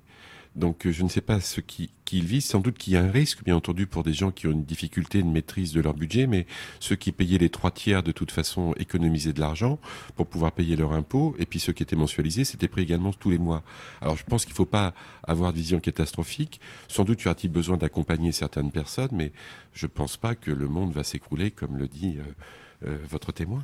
[0.55, 2.45] Donc euh, je ne sais pas ce qu'ils qui visent.
[2.45, 4.65] Sans doute qu'il y a un risque, bien entendu, pour des gens qui ont une
[4.65, 6.47] difficulté de maîtrise de leur budget, mais
[6.79, 9.79] ceux qui payaient les trois tiers, de toute façon, économisaient de l'argent
[10.15, 11.35] pour pouvoir payer leur impôt.
[11.37, 13.63] Et puis ceux qui étaient mensualisés, c'était pris également tous les mois.
[14.01, 16.59] Alors je pense qu'il ne faut pas avoir de vision catastrophique.
[16.87, 19.31] Sans doute y aura-t-il besoin d'accompagner certaines personnes, mais
[19.73, 23.31] je ne pense pas que le monde va s'écrouler, comme le dit euh, euh, votre
[23.31, 23.63] témoin.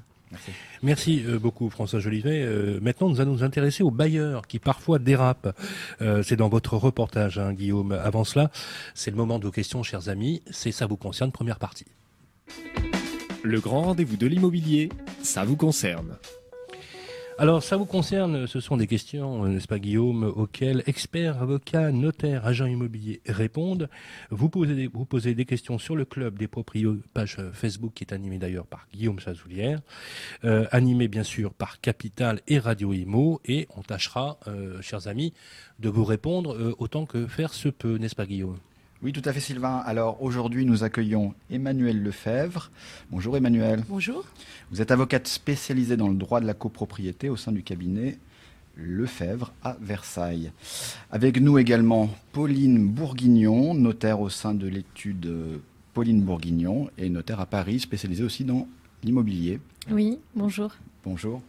[0.84, 2.44] Merci, euh, beaucoup François Jolivet.
[2.44, 5.54] Euh, maintenant, nous allons nous intéresser aux bailleurs qui parfois dérapent.
[6.02, 7.92] Euh, c'est dans votre reportage, hein, Guillaume.
[7.92, 8.52] Avant cela,
[8.94, 10.42] c'est le moment de vos questions, chers amis.
[10.52, 11.86] C'est ça vous concerne, première partie.
[13.44, 14.90] Le grand rendez-vous de l'immobilier,
[15.22, 16.18] ça vous concerne.
[17.38, 21.92] Alors, ça vous concerne, ce sont des questions, euh, n'est-ce pas Guillaume, auxquelles experts, avocats,
[21.92, 23.90] notaires, agents immobiliers répondent.
[24.30, 28.66] Vous posez, des, questions sur le club des proprios, page Facebook qui est animée d'ailleurs
[28.66, 29.82] par Guillaume Chazoulière,
[30.46, 35.34] euh, animé bien sûr par Capital et Radio Imo, et on tâchera, euh, chers amis,
[35.80, 38.60] de vous répondre autant que faire se peut, n'est-ce pas Guillaume?
[39.04, 39.84] Oui, tout à fait, Sylvain.
[39.86, 42.72] Alors aujourd'hui, nous accueillons Emmanuel Lefebvre.
[43.12, 43.84] Bonjour Emmanuel.
[43.90, 44.26] Bonjour.
[44.72, 48.18] Vous êtes avocate spécialisée dans le droit de la copropriété au sein du cabinet
[48.78, 50.52] Lefebvre à Versailles.
[51.12, 55.60] Avec nous également Pauline Bourguignon, notaire au sein de l'étude
[55.94, 58.68] Pauline Bourguignon et notaire à Paris, spécialisée aussi dans
[59.04, 59.60] l'immobilier.
[59.92, 60.74] Oui, bonjour.
[61.04, 61.42] Bonjour.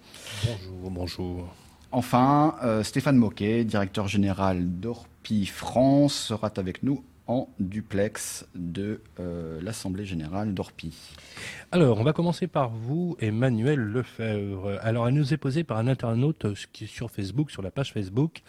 [0.44, 1.54] Bonjour, bonjour.
[1.92, 9.60] Enfin, euh, Stéphane Moquet, directeur général d'Orpi France, sera avec nous en duplex de euh,
[9.62, 10.94] l'Assemblée générale d'Orpi.
[11.72, 14.78] Alors, on va commencer par vous, Emmanuel Lefebvre.
[14.82, 16.54] Alors, elle nous est posée par un internaute euh,
[16.86, 18.42] sur Facebook, sur la page Facebook.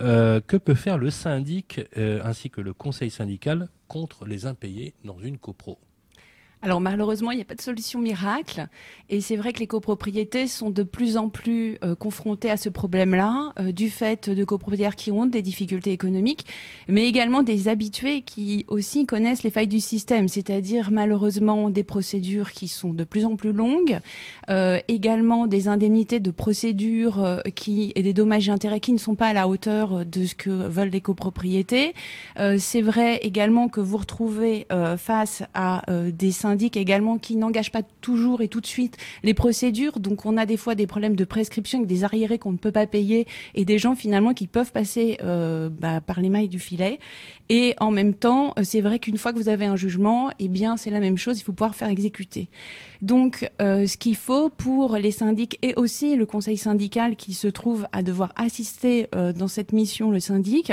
[0.00, 5.18] Euh, que peut faire le syndic ainsi que le conseil syndical contre les impayés dans
[5.18, 5.78] une copro?
[6.60, 8.66] Alors malheureusement, il n'y a pas de solution miracle.
[9.10, 12.68] Et c'est vrai que les copropriétés sont de plus en plus euh, confrontées à ce
[12.68, 16.46] problème-là, euh, du fait de copropriétaires qui ont des difficultés économiques,
[16.88, 22.50] mais également des habitués qui aussi connaissent les failles du système, c'est-à-dire malheureusement des procédures
[22.50, 24.00] qui sont de plus en plus longues,
[24.50, 29.14] euh, également des indemnités de procédures qui et des dommages et intérêts qui ne sont
[29.14, 31.94] pas à la hauteur de ce que veulent les copropriétés.
[32.58, 34.66] c'est vrai également que vous retrouvez
[34.96, 40.00] face à des syndic également qui n'engage pas toujours et tout de suite les procédures.
[40.00, 42.72] Donc on a des fois des problèmes de prescription avec des arriérés qu'on ne peut
[42.72, 46.58] pas payer et des gens finalement qui peuvent passer euh, bah, par les mailles du
[46.58, 47.00] filet.
[47.50, 50.48] Et en même temps, euh, c'est vrai qu'une fois que vous avez un jugement, eh
[50.48, 52.48] bien c'est la même chose, il faut pouvoir faire exécuter.
[53.02, 57.48] Donc euh, ce qu'il faut pour les syndics et aussi le conseil syndical qui se
[57.48, 60.72] trouve à devoir assister dans cette mission, le syndic,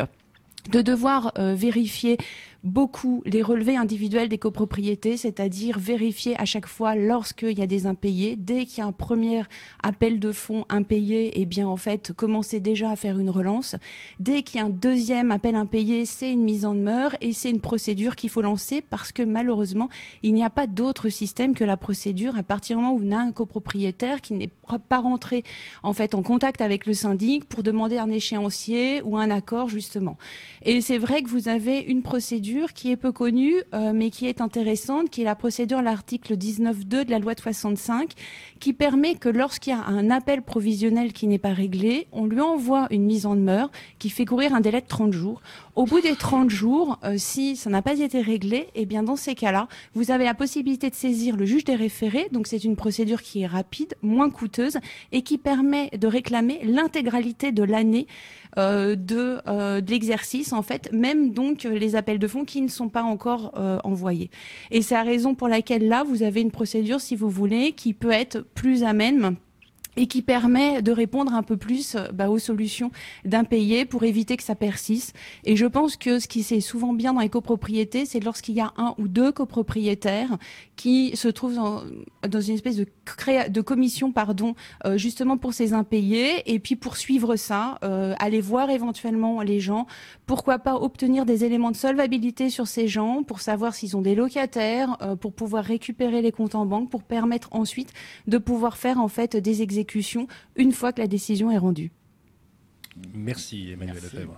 [0.72, 2.18] de devoir vérifier
[2.66, 7.86] beaucoup les relevés individuels des copropriétés, c'est-à-dire vérifier à chaque fois lorsqu'il y a des
[7.86, 9.44] impayés, dès qu'il y a un premier
[9.84, 13.76] appel de fonds impayé, et eh bien en fait commencer déjà à faire une relance.
[14.20, 17.52] Dès qu'il y a un deuxième appel impayé, c'est une mise en demeure et c'est
[17.52, 19.90] une procédure qu'il faut lancer parce que malheureusement
[20.24, 23.12] il n'y a pas d'autre système que la procédure à partir du moment où on
[23.12, 24.50] a un copropriétaire qui n'est
[24.90, 25.44] pas rentré
[25.84, 30.18] en fait en contact avec le syndic pour demander un échéancier ou un accord justement.
[30.64, 34.28] Et c'est vrai que vous avez une procédure qui est peu connue, euh, mais qui
[34.28, 38.12] est intéressante, qui est la procédure, l'article 19.2 de la loi de 65,
[38.60, 42.42] qui permet que lorsqu'il y a un appel provisionnel qui n'est pas réglé, on lui
[42.42, 45.42] envoie une mise en demeure qui fait courir un délai de 30 jours.
[45.76, 49.18] Au bout des 30 jours, euh, si ça n'a pas été réglé, eh bien dans
[49.18, 52.30] ces cas-là, vous avez la possibilité de saisir le juge des référés.
[52.32, 54.78] Donc c'est une procédure qui est rapide, moins coûteuse
[55.12, 58.08] et qui permet de réclamer l'intégralité de l'année
[58.58, 62.68] euh, de, euh, de l'exercice, en fait, même donc les appels de fonds qui ne
[62.68, 64.30] sont pas encore euh, envoyés.
[64.72, 67.94] Et c'est la raison pour laquelle là, vous avez une procédure, si vous voulez, qui
[67.94, 69.36] peut être plus amène
[69.98, 72.92] et qui permet de répondre un peu plus euh, bah, aux solutions
[73.24, 75.16] d'impayés pour éviter que ça persiste.
[75.44, 78.62] Et je pense que ce qui c'est souvent bien dans les copropriétés, c'est lorsqu'il y
[78.62, 80.38] a un ou deux copropriétaires
[80.76, 84.56] qui se trouvent dans, une espèce de, commission, pardon,
[84.86, 87.80] euh, justement pour ces impayés, et puis pour suivre ça,
[88.20, 89.88] aller voir éventuellement les gens,
[90.26, 94.16] pourquoi pas obtenir des éléments de solvabilité sur ces gens pour savoir s'ils ont des
[94.16, 97.94] locataires, euh, pour pouvoir récupérer les comptes en banque, pour permettre ensuite
[98.28, 101.92] de pouvoir faire en fait des exécutions une fois que la décision est rendue.
[103.14, 104.38] Merci Emmanuel Lefebvre.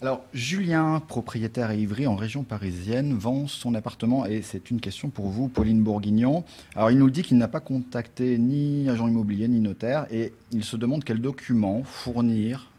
[0.00, 5.08] Alors, Julien, propriétaire à Ivry en région parisienne, vend son appartement et c'est une question
[5.08, 6.44] pour vous, Pauline Bourguignon.
[6.74, 10.64] Alors, il nous dit qu'il n'a pas contacté ni agent immobilier ni notaire et il
[10.64, 12.70] se demande quels documents fournir,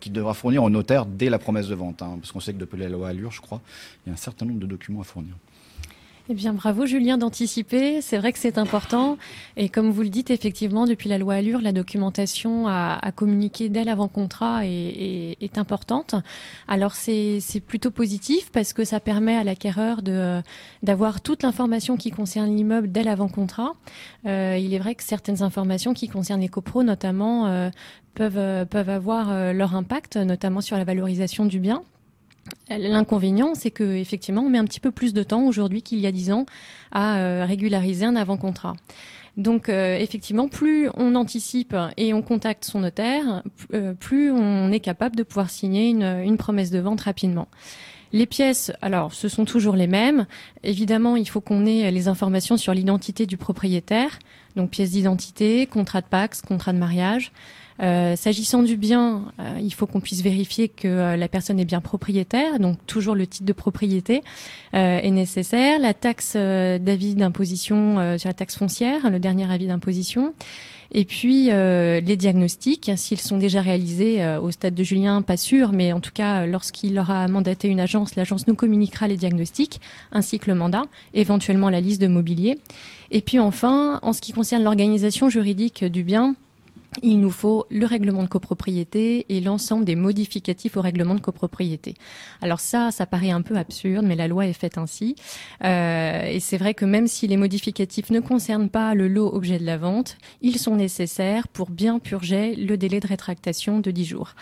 [0.00, 2.02] qu'il devra fournir au notaire dès la promesse de vente.
[2.02, 3.60] Hein, parce qu'on sait que depuis la loi Allure, je crois,
[4.04, 5.34] il y a un certain nombre de documents à fournir.
[6.28, 8.00] Eh bien, bravo Julien d'anticiper.
[8.02, 9.16] C'est vrai que c'est important.
[9.56, 13.84] Et comme vous le dites, effectivement, depuis la loi Allure, la documentation à, communiquer dès
[13.84, 16.16] l'avant-contrat est, est, importante.
[16.66, 20.02] Alors, c'est plutôt positif parce que ça permet à l'acquéreur
[20.82, 23.74] d'avoir toute l'information qui concerne l'immeuble dès l'avant-contrat.
[24.26, 27.70] Euh, il est vrai que certaines informations qui concernent les copros, notamment, euh,
[28.14, 31.84] peuvent, peuvent avoir euh, leur impact, notamment sur la valorisation du bien.
[32.68, 36.06] L'inconvénient, c'est que effectivement, on met un petit peu plus de temps aujourd'hui qu'il y
[36.06, 36.46] a dix ans
[36.92, 38.74] à euh, régulariser un avant-contrat.
[39.36, 43.42] Donc euh, effectivement, plus on anticipe et on contacte son notaire,
[43.74, 47.48] euh, plus on est capable de pouvoir signer une, promesse de vente rapidement.
[48.12, 50.26] Les pièces, alors, ce sont toujours les mêmes.
[50.62, 54.18] Évidemment, il faut qu'on ait les informations sur l'identité du propriétaire,
[54.54, 57.32] donc pièce d'identité, contrat de Pax, contrat de mariage.
[57.82, 61.64] Euh, s'agissant du bien, euh, il faut qu'on puisse vérifier que euh, la personne est
[61.64, 64.22] bien propriétaire, donc toujours le titre de propriété
[64.72, 65.78] est nécessaire.
[65.78, 70.34] La taxe d'avis d'imposition sur la taxe foncière, le dernier avis d'imposition.
[70.92, 75.94] Et puis les diagnostics, s'ils sont déjà réalisés au stade de Julien, pas sûr, mais
[75.94, 79.80] en tout cas lorsqu'il aura mandaté une agence, l'agence nous communiquera les diagnostics
[80.12, 80.84] ainsi que le mandat,
[81.14, 82.58] éventuellement la liste de mobilier.
[83.10, 86.34] Et puis enfin, en ce qui concerne l'organisation juridique du bien,
[87.02, 91.94] il nous faut le règlement de copropriété et l'ensemble des modificatifs au règlement de copropriété.
[92.42, 95.16] Alors ça, ça paraît un peu absurde, mais la loi est faite ainsi.
[95.64, 99.58] Euh, et c'est vrai que même si les modificatifs ne concernent pas le lot objet
[99.58, 104.04] de la vente, ils sont nécessaires pour bien purger le délai de rétractation de 10
[104.04, 104.34] jours.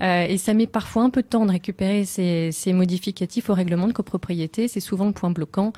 [0.00, 3.86] Et ça met parfois un peu de temps de récupérer ces, ces modificatifs au règlement
[3.86, 4.68] de copropriété.
[4.68, 5.72] C'est souvent le point bloquant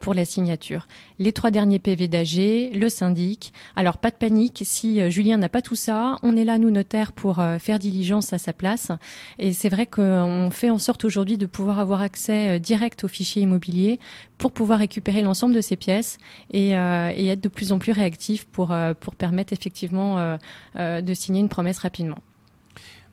[0.00, 0.86] pour la signature.
[1.18, 3.52] Les trois derniers PV d'AG, le syndic.
[3.76, 7.12] Alors pas de panique, si Julien n'a pas tout ça, on est là, nous notaires,
[7.12, 8.90] pour faire diligence à sa place.
[9.38, 13.42] Et c'est vrai qu'on fait en sorte aujourd'hui de pouvoir avoir accès direct aux fichiers
[13.42, 13.98] immobiliers
[14.38, 16.18] pour pouvoir récupérer l'ensemble de ces pièces
[16.52, 20.38] et, et, être de plus en plus réactif pour, pour permettre effectivement
[20.76, 22.18] de signer une promesse rapidement.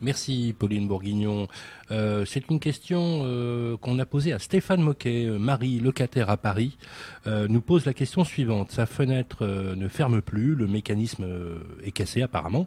[0.01, 1.47] Merci Pauline Bourguignon.
[1.91, 6.37] Euh, c'est une question euh, qu'on a posée à Stéphane Moquet, euh, Marie, locataire à
[6.37, 6.77] Paris,
[7.27, 8.71] nous pose la question suivante.
[8.71, 11.25] Sa fenêtre ne ferme plus, le mécanisme
[11.83, 12.65] est cassé apparemment,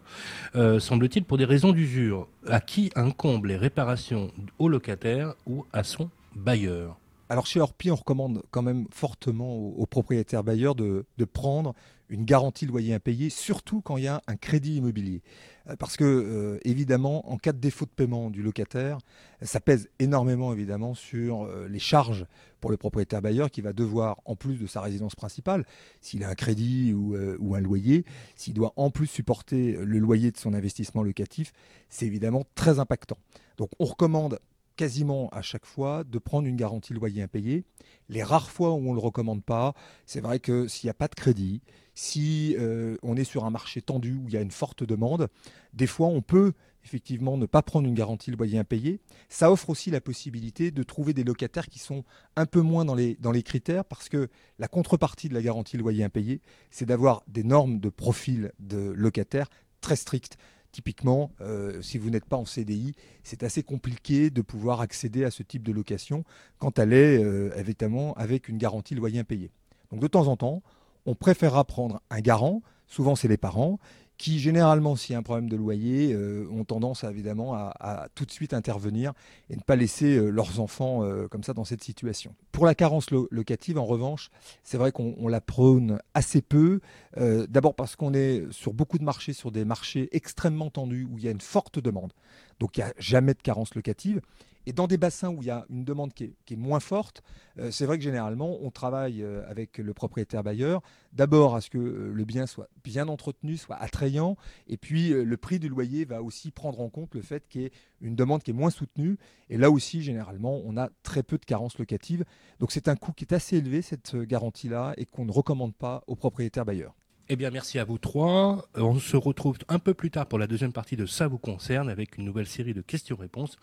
[0.54, 2.28] semble-t-il pour des raisons d'usure.
[2.46, 6.96] À qui incombe les réparations Au locataire ou à son bailleur?
[7.28, 11.74] Alors chez Orpi, on recommande quand même fortement aux, propriétaires bailleurs de, de, prendre
[12.08, 15.20] une garantie loyer impayé, surtout quand il y a un crédit immobilier.
[15.68, 18.98] Euh, parce que, euh, évidemment, en cas de défaut de paiement du locataire,
[19.42, 22.26] ça pèse énormément, évidemment, sur euh, les charges
[22.60, 25.64] pour le propriétaire bailleur qui va devoir, en plus de sa résidence principale,
[26.00, 30.30] s'il a un crédit ou, ou un loyer, s'il doit en plus supporter le loyer
[30.30, 31.52] de son investissement locatif,
[31.90, 33.18] c'est évidemment très impactant.
[33.58, 34.38] Donc on recommande
[34.76, 37.64] quasiment à chaque fois de prendre une garantie loyer impayé.
[38.08, 39.74] Les rares fois où on ne le recommande pas,
[40.06, 41.62] c'est vrai que s'il n'y a pas de crédit,
[41.94, 45.28] si euh, on est sur un marché tendu où il y a une forte demande,
[45.72, 46.52] des fois on peut
[46.84, 49.00] effectivement ne pas prendre une garantie loyer impayé.
[49.28, 52.04] Ça offre aussi la possibilité de trouver des locataires qui sont
[52.36, 55.76] un peu moins dans les, dans les critères parce que la contrepartie de la garantie
[55.78, 59.48] loyer impayé, c'est d'avoir des normes de profil de locataires
[59.80, 60.36] très strictes.
[60.74, 65.30] Typiquement, euh, si vous n'êtes pas en CDI, c'est assez compliqué de pouvoir accéder à
[65.30, 66.24] ce type de location
[66.58, 69.52] quand elle est euh, évidemment avec une garantie loyer impayé.
[69.92, 70.64] Donc de temps en temps,
[71.06, 73.78] on préférera prendre un garant, souvent c'est les parents,
[74.16, 78.24] qui généralement, s'il y a un problème de loyer, euh, ont tendance évidemment à, tout
[78.24, 79.12] de suite intervenir
[79.50, 82.34] et ne pas laisser euh, leurs enfants euh, comme ça dans cette situation.
[82.52, 84.30] Pour la carence locative, en revanche,
[84.62, 86.80] c'est vrai qu'on la prône assez peu.
[87.16, 91.24] D'abord parce qu'on est sur beaucoup de marchés, sur des marchés extrêmement tendus où il
[91.24, 92.12] y a une forte demande.
[92.60, 94.20] Donc il n'y a jamais de carence locative.
[94.66, 97.22] Et dans des bassins où il y a une demande qui est, moins forte,
[97.58, 100.80] euh, c'est vrai que généralement, on travaille euh, avec le propriétaire bailleur,
[101.12, 105.36] d'abord à ce que euh, le bien soit bien entretenu, soit attrayant, et puis le
[105.36, 108.42] prix du loyer va aussi prendre en compte le fait qu'il y ait une demande
[108.42, 109.18] qui est moins soutenue.
[109.50, 112.24] Et là aussi, généralement, on a très peu de carences locatives.
[112.60, 116.02] Donc c'est un coût qui est assez élevé, cette garantie-là, et qu'on ne recommande pas
[116.06, 116.94] aux propriétaires bailleurs.
[117.30, 118.68] Eh bien, merci à vous trois.
[118.74, 121.88] On se retrouve un peu plus tard pour la deuxième partie de Ça vous concerne
[121.88, 123.56] avec une nouvelle série de questions-réponses.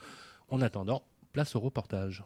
[0.52, 2.26] En attendant, place au reportage.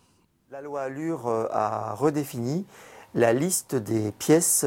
[0.49, 2.65] La loi Allure euh, a redéfini
[3.13, 4.65] la liste des pièces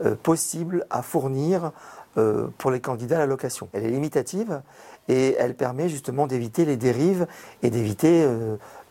[0.00, 1.72] euh, possibles à fournir
[2.18, 3.68] euh, pour les candidats à la location.
[3.72, 4.62] Elle est limitative
[5.08, 7.26] et elle permet justement d'éviter les dérives
[7.64, 8.28] et d'éviter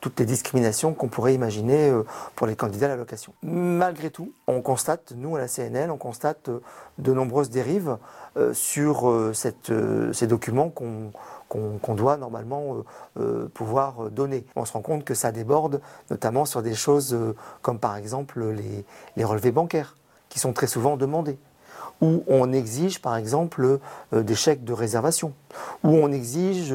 [0.01, 1.93] toutes les discriminations qu'on pourrait imaginer
[2.35, 3.33] pour les candidats à la location.
[3.41, 6.49] Malgré tout, on constate, nous à la CNL, on constate
[6.97, 7.97] de nombreuses dérives
[8.51, 11.13] sur ces documents qu'on
[11.49, 12.83] qu'on doit normalement euh,
[13.19, 14.45] euh, pouvoir donner.
[14.55, 18.53] On se rend compte que ça déborde notamment sur des choses euh, comme par exemple
[19.17, 19.97] les, relevés bancaires
[20.29, 21.37] qui sont très souvent demandés
[22.01, 23.79] où on exige par exemple
[24.13, 25.33] des chèques de réservation,
[25.83, 26.73] où on exige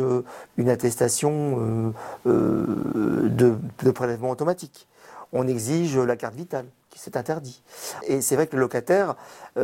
[0.58, 1.94] une attestation
[2.26, 4.87] de, prélèvement automatique,
[5.32, 7.62] on exige la carte vitale, qui c'est interdit.
[8.06, 9.14] Et c'est vrai que le locataire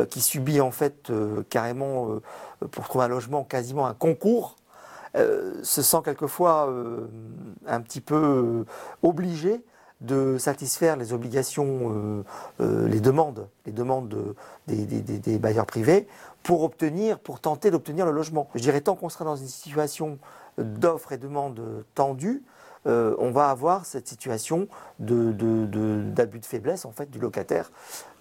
[0.09, 1.11] qui subit en fait
[1.51, 2.07] carrément
[2.71, 4.60] pour trouver un logement quasiment un concours euh,
[5.15, 7.07] se sent quelquefois euh,
[7.67, 8.65] un petit peu euh,
[9.03, 9.63] obligé
[9.99, 12.23] de satisfaire les obligations,
[12.59, 14.35] les demandes, les demandes
[14.67, 16.07] des, bailleurs privés
[16.41, 18.49] pour obtenir, pour tenter d'obtenir le logement.
[18.55, 20.17] Je dirais tant qu'on sera dans une situation
[20.57, 22.41] d'offres et demandes tendues,
[22.85, 27.69] on va avoir cette situation d'abus de, de, faiblesse en fait du locataire.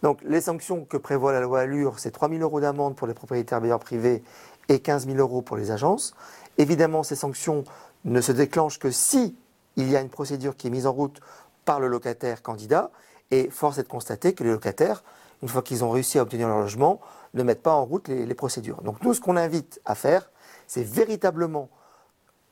[0.03, 3.14] Donc les sanctions que prévoit la loi Allure, c'est 3 000 euros d'amende pour les
[3.14, 4.22] propriétaires bailleurs privés
[4.70, 6.14] et 15 000 euros pour les agences.
[6.61, 7.64] Évidemment, ces sanctions
[8.05, 9.35] ne se déclenchent que si
[9.77, 11.20] il y a une procédure qui est mise en route
[11.64, 12.90] par le locataire candidat.
[13.31, 15.03] Et force est de constater que les locataires,
[15.42, 17.01] une fois qu'ils ont réussi à obtenir leur logement,
[17.33, 18.83] ne mettent pas en route les, procédures.
[18.83, 20.31] Donc nous, ce qu'on invite à faire,
[20.66, 21.70] c'est véritablement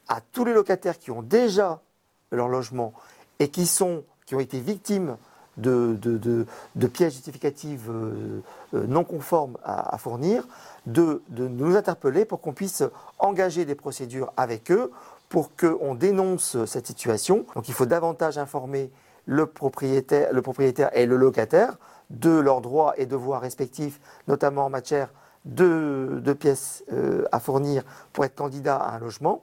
[0.07, 1.83] à tous les locataires qui ont déjà
[2.31, 2.95] leur logement
[3.41, 4.05] et qui, ont
[4.41, 5.19] été victimes
[5.59, 8.41] de, pièces justificatives euh,
[8.75, 10.47] euh, non conformes à fournir,
[10.87, 12.83] de, nous interpeller pour qu'on puisse
[13.19, 14.91] engager des procédures avec eux
[15.29, 17.45] pour qu'on dénonce cette situation.
[17.55, 18.91] Donc il faut davantage informer
[19.27, 21.77] le propriétaire, le propriétaire et le locataire
[22.09, 25.13] de leurs droits et devoirs respectifs, notamment en matière
[25.45, 27.83] de, pièces euh, à fournir
[28.15, 29.43] pour être candidat à un logement.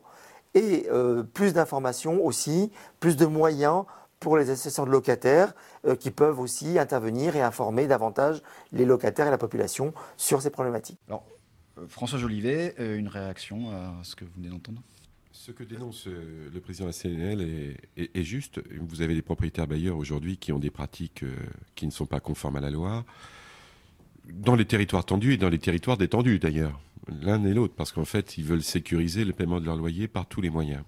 [0.55, 0.87] et
[1.33, 3.83] plus d'informations aussi, plus de moyens
[4.25, 5.53] pour les associations de locataires
[5.99, 10.97] qui peuvent aussi intervenir et informer davantage les locataires et la population sur ces problématiques.
[11.07, 11.23] Alors,
[11.87, 14.81] François Jolivet, une réaction à ce que vous venez d'entendre?
[15.31, 18.61] Ce que dénonce euh, le président de la CNL est, juste.
[18.79, 21.35] Vous avez des propriétaires bailleurs aujourd'hui qui ont des pratiques euh,
[21.75, 23.05] qui ne sont pas conformes à la loi,
[24.33, 26.79] dans les territoires tendus et dans les territoires détendus d'ailleurs,
[27.21, 30.25] l'un et l'autre, parce qu'en fait, ils veulent sécuriser le paiement de leur loyer par
[30.25, 30.81] tous les moyens.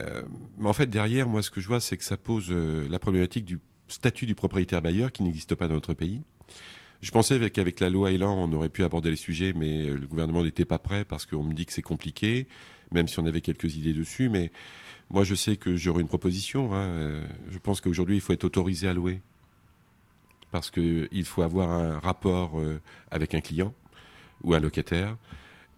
[0.00, 0.22] Euh,
[0.58, 3.44] mais en fait, derrière, moi, ce que je vois, c'est que ça pose la problématique
[3.44, 6.22] du statut du propriétaire bailleur qui n'existe pas dans notre pays.
[7.02, 10.42] Je pensais qu'avec la loi Elan, on aurait pu aborder les sujets, mais le gouvernement
[10.42, 12.46] n'était pas prêt parce qu'on me dit que c'est compliqué
[12.92, 14.28] même si on avait quelques idées dessus.
[14.28, 14.50] Mais
[15.10, 16.74] moi, je sais que j'aurai une proposition.
[16.74, 16.86] Hein.
[16.86, 19.20] Euh, je pense qu'aujourd'hui, il faut être autorisé à louer.
[20.50, 22.80] Parce qu'il faut avoir un rapport euh,
[23.10, 23.74] avec un client
[24.42, 25.16] ou un locataire.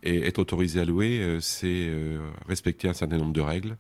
[0.03, 1.91] Et être autorisé à louer, euh, c'est
[2.47, 3.77] respecter un certain nombre de règles.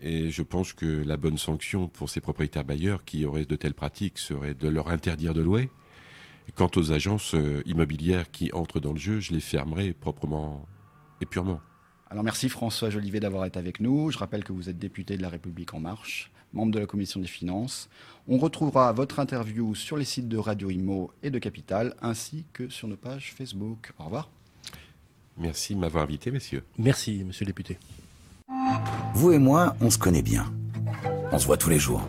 [0.00, 3.74] Et je pense que la bonne sanction pour ces propriétaires bailleurs qui auraient de telles
[3.74, 5.70] pratiques serait de leur interdire de louer.
[6.56, 7.34] quant aux agences
[7.64, 10.66] immobilières qui entrent dans le jeu, je les fermerai proprement
[11.20, 11.60] et purement.
[12.10, 14.10] Alors merci François Jolivet d'avoir été avec nous.
[14.10, 17.18] Je rappelle que vous êtes député de la République en marche, membre de la commission
[17.18, 17.88] des finances.
[18.28, 22.68] On retrouvera votre interview sur les sites de Radio Imo et de Capital, ainsi que
[22.68, 23.92] sur nos pages Facebook.
[23.98, 24.30] Au revoir.
[25.36, 26.62] Merci de m'avoir invité, messieurs.
[26.78, 27.78] Merci, monsieur le député.
[29.14, 30.52] Vous et moi, on se connaît bien.
[31.32, 32.02] On se voit tous les jours.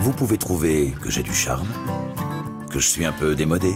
[0.00, 1.68] Vous pouvez trouver que j'ai du charme,
[2.70, 3.74] que je suis un peu démodé,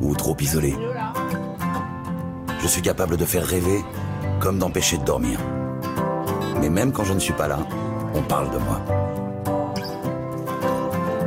[0.00, 0.74] ou trop isolé.
[2.60, 3.84] Je suis capable de faire rêver
[4.40, 5.38] comme d'empêcher de dormir.
[6.60, 7.58] Mais même quand je ne suis pas là,
[8.14, 8.80] on parle de moi.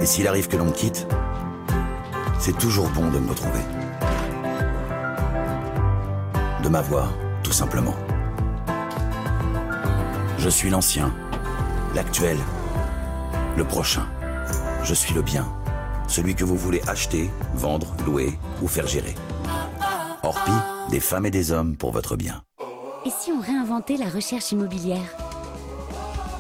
[0.01, 1.07] Et s'il arrive que l'on me quitte,
[2.39, 3.61] c'est toujours bon de me retrouver.
[6.63, 7.11] De m'avoir,
[7.43, 7.93] tout simplement.
[10.37, 11.13] Je suis l'ancien,
[11.93, 12.37] l'actuel,
[13.57, 14.07] le prochain.
[14.83, 15.45] Je suis le bien,
[16.07, 19.13] celui que vous voulez acheter, vendre, louer ou faire gérer.
[20.23, 20.51] Orpi,
[20.89, 22.43] des femmes et des hommes pour votre bien.
[23.05, 25.17] Et si on réinventait la recherche immobilière?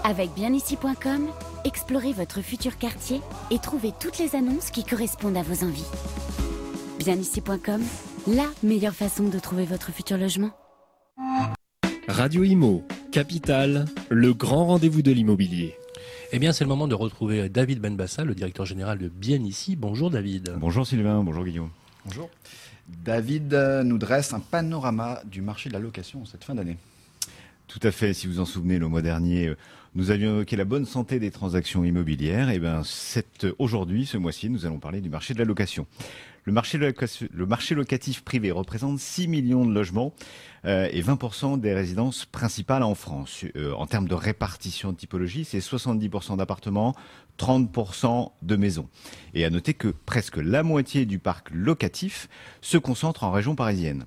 [0.05, 1.27] Avec bienici.com,
[1.65, 3.19] explorez votre futur quartier
[3.51, 5.87] et trouvez toutes les annonces qui correspondent à vos envies.
[6.99, 7.81] Bienici.com,
[8.27, 10.51] la meilleure façon de trouver votre futur logement.
[12.07, 15.75] Radio Imo, Capital, le grand rendez-vous de l'immobilier.
[16.31, 19.39] Eh bien, c'est le moment de retrouver David Benbassa, le directeur général de Bien
[19.77, 20.55] Bonjour David.
[20.57, 21.69] Bonjour Sylvain, bonjour Guillaume.
[22.05, 22.29] Bonjour.
[22.87, 23.53] David
[23.85, 26.77] nous dresse un panorama du marché de la location cette fin d'année.
[27.67, 28.13] Tout à fait.
[28.13, 29.57] Si vous en souvenez, le mois dernier, euh,
[29.95, 32.49] nous avions évoqué la bonne santé des transactions immobilières.
[32.49, 32.81] Et eh ben,
[33.59, 35.87] aujourd'hui, ce mois-ci, nous allons parler du marché de la location.
[36.45, 40.13] Le marché, locatif privé représente 6 millions de logements
[40.65, 43.45] euh, et 20% des résidences principales en France.
[43.55, 46.95] Euh, en termes de répartition de typologie, c'est 70% d'appartements,
[47.39, 48.89] 30% de maisons.
[49.33, 52.27] Et à noter que presque la moitié du parc locatif
[52.59, 54.03] se concentre en région parisienne.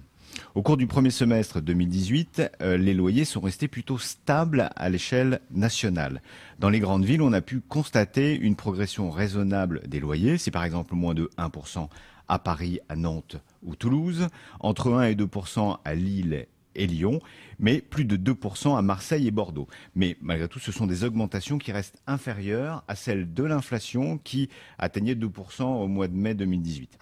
[0.54, 5.40] Au cours du premier semestre 2018, euh, les loyers sont restés plutôt stables à l'échelle
[5.50, 6.22] nationale.
[6.58, 10.38] Dans les grandes villes, on a pu constater une progression raisonnable des loyers.
[10.38, 11.88] C'est par exemple moins de 1%
[12.28, 14.28] à Paris, à Nantes ou Toulouse,
[14.60, 17.20] entre 1 et 2% à Lille et Lyon,
[17.58, 19.66] mais plus de 2% à Marseille et Bordeaux.
[19.94, 24.48] Mais malgré tout, ce sont des augmentations qui restent inférieures à celles de l'inflation qui
[24.78, 26.98] atteignait 2% au mois de mai 2018.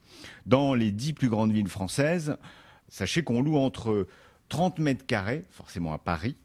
[0.47, 2.37] Dans les dix plus grandes villes françaises,
[2.95, 4.07] sachez qu'on loue entre
[4.51, 6.37] 30 mètres carrés, forcément à Paris,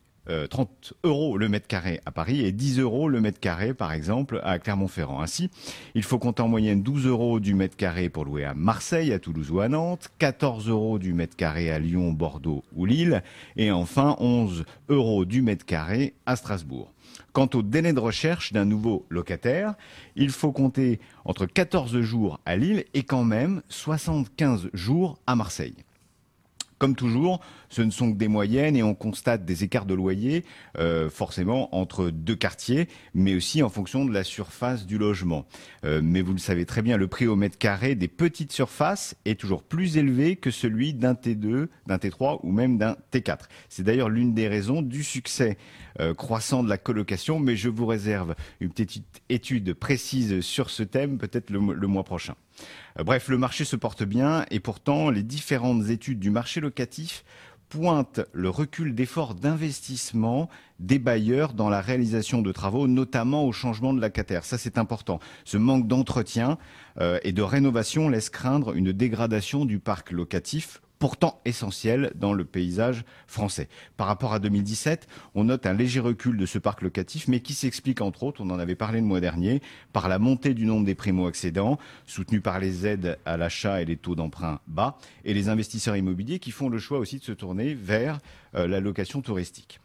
[0.49, 3.93] 30 euh, euros le mètre carré à Paris et 10 euros le mètre carré, par
[3.93, 5.21] exemple, à Clermont-Ferrand.
[5.21, 5.49] Ainsi,
[5.93, 9.19] il faut compter en moyenne 12 euros du mètre carré pour louer à Marseille, à
[9.19, 13.23] Toulouse ou à Nantes, 14 euros du mètre carré à Lyon, Bordeaux ou Lille,
[13.55, 16.91] et enfin 11 euros du mètre carré à Strasbourg.
[17.31, 19.75] Quant au délai de recherche d'un nouveau locataire,
[20.15, 25.75] il faut compter entre 14 jours à Lille et quand même 75 jours à Marseille.
[26.79, 30.45] Comme toujours, ce ne sont que des moyennes et on constate des écarts de loyer
[30.77, 35.45] euh, forcément entre deux quartiers, mais aussi en fonction de la surface du logement.
[35.83, 39.15] Euh, mais vous le savez très bien, le prix au mètre carré des petites surfaces
[39.25, 43.49] est toujours plus élevé que celui d'un T2, d'un T3 ou même d'un T4.
[43.67, 45.57] C'est d'ailleurs l'une des raisons du succès
[45.99, 50.83] euh, croissant de la colocation, mais je vous réserve une petite étude précise sur ce
[50.83, 52.35] thème peut-être le mois prochain.
[52.99, 57.23] Euh, bref, le marché se porte bien et pourtant les différentes études du marché locatif
[57.69, 60.49] pointent le recul d'efforts d'investissement
[60.79, 64.43] des bailleurs dans la réalisation de travaux, notamment au changement de locataire.
[64.43, 65.19] Ça, c'est important.
[65.45, 66.57] Ce manque d'entretien
[66.99, 72.45] euh, et de rénovation laisse craindre une dégradation du parc locatif pourtant essentiel dans le
[72.45, 73.69] paysage français.
[73.97, 77.53] Par rapport à 2017, on note un léger recul de ce parc locatif, mais qui
[77.53, 79.61] s'explique entre autres, on en avait parlé le mois dernier,
[79.93, 83.97] par la montée du nombre des primo-accédants, soutenus par les aides à l'achat et les
[83.97, 87.73] taux d'emprunt bas, et les investisseurs immobiliers qui font le choix aussi de se tourner
[87.73, 88.19] vers
[88.55, 89.79] euh, la location touristique.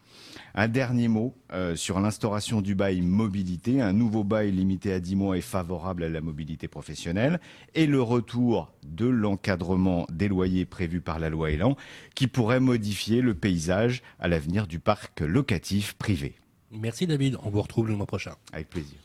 [0.57, 3.81] Un dernier mot euh, sur l'instauration du bail mobilité.
[3.81, 7.41] Un nouveau bail limité à 10 mois est favorable à la mobilité professionnelle
[7.75, 11.77] et le retour de l'encadrement des loyers prévu par la loi Elan
[12.15, 16.37] qui pourrait modifier le paysage à l'avenir du parc locatif privé.
[16.71, 18.35] Merci David, on vous retrouve le mois prochain.
[18.53, 18.99] Avec plaisir.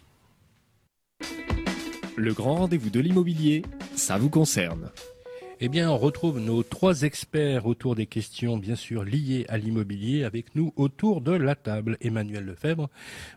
[2.15, 3.63] Le grand rendez-vous de l'immobilier,
[3.95, 4.91] ça vous concerne.
[5.61, 10.23] Eh bien, on retrouve nos trois experts autour des questions, bien sûr, liées à l'immobilier,
[10.23, 11.97] avec nous autour de la table.
[11.99, 12.89] Emmanuel Lefebvre,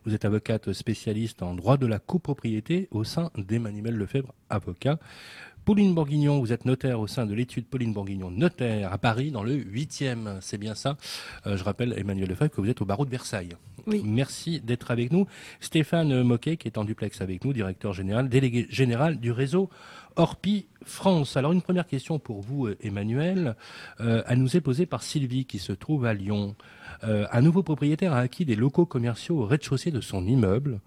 [0.05, 5.01] vous êtes avocate spécialiste en droit de la copropriété au sein d'Emmanuel Lefebvre, avocat.
[5.65, 9.45] Pauline Bourguignon, vous êtes notaire au sein de l'étude Pauline Bourguignon, notaire à Paris dans
[9.45, 10.39] le 8e.
[10.41, 10.97] C'est bien ça.
[11.47, 13.57] Euh, je rappelle, Emmanuel Lefebvre, que vous êtes au barreau de Versailles.
[13.87, 14.03] Oui.
[14.05, 15.27] Merci d'être avec nous.
[15.61, 19.71] Stéphane Moquet, qui est en duplex avec nous, directeur général, délégué général du réseau
[20.17, 21.37] Orpi France.
[21.37, 23.55] Alors une première question pour vous, euh, Emmanuel.
[24.01, 26.57] Euh, elle nous est posée par Sylvie, qui se trouve à Lyon.
[27.05, 30.81] Euh, un nouveau propriétaire a acquis des locaux commerciaux au rez-de-chaussée de son immeuble.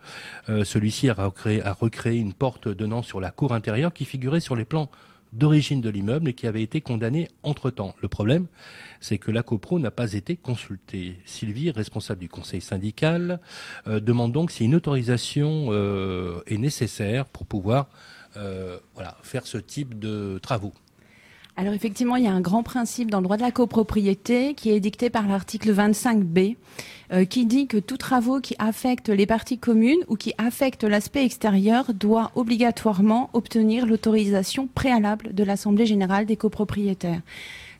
[0.49, 4.66] Euh, Celui-ci a recréé, une porte donnant sur la cour intérieure qui figurait sur les
[4.66, 4.89] plans
[5.34, 7.93] d'origine de l'immeuble et qui avait été condamné entre-temps.
[8.01, 8.47] Le problème,
[9.01, 11.18] c'est que la CoPro n'a pas été consultée.
[11.26, 13.41] Sylvie, responsable du conseil syndical,
[13.88, 15.74] euh, demande donc si une autorisation
[16.47, 17.89] est nécessaire pour pouvoir
[19.24, 20.74] faire ce type de travaux.
[21.58, 24.72] Alors effectivement, il y a un grand principe dans le droit de la copropriété qui
[24.72, 26.58] est dicté par l'article 25b,
[27.14, 31.24] euh, qui dit que tout travaux qui affectent les parties communes ou qui affectent l'aspect
[31.24, 37.22] extérieur doit obligatoirement obtenir l'autorisation préalable de l'Assemblée générale des copropriétaires.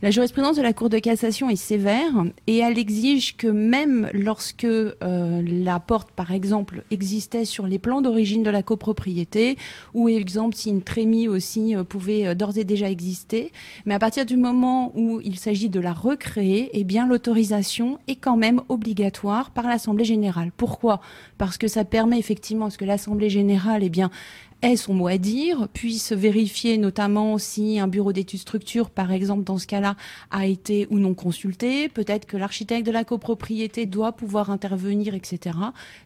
[0.02, 4.66] La jurisprudence de la Cour de cassation est sévère et elle exige que même lorsque
[4.66, 9.58] euh, la porte, par exemple, existait sur les plans d'origine de la copropriété,
[9.94, 13.54] ou exemple si une trémie aussi euh, pouvait euh, d'ores et déjà exister,
[13.86, 18.18] mais à partir du moment où il s'agit de la recréer, eh bien l'autorisation est
[18.18, 20.52] quand même obligatoire par l'Assemblée générale.
[20.58, 21.00] Pourquoi?
[21.38, 24.12] Parce que ça permet effectivement à ce que l'Assemblée générale, eh bien,
[24.66, 29.44] ait son mot à dire, puisse vérifier notamment si un bureau d'études structure, par exemple,
[29.44, 29.96] dans ce cas-là,
[30.32, 31.90] a été ou non consulté.
[31.90, 35.58] Peut-être que l'architecte de la copropriété doit pouvoir intervenir, etc.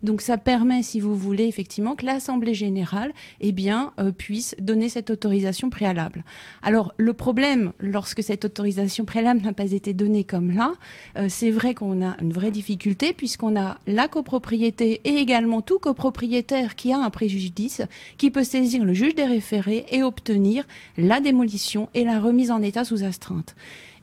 [0.04, 4.90] Donc ça permet, si vous voulez, effectivement, que l'Assemblée générale eh bien, euh, puisse donner
[4.90, 6.24] cette autorisation préalable.
[6.62, 10.74] Alors le problème, lorsque cette autorisation préalable n'a pas été donnée comme là,
[11.18, 15.80] euh, c'est vrai qu'on a une vraie difficulté puisqu'on a la copropriété et également tout
[15.80, 17.82] copropriétaire qui a un préjudice
[18.18, 20.66] qui peut saisir le juge des référés et obtenir
[20.98, 23.56] la démolition et la remise en état sous astreinte.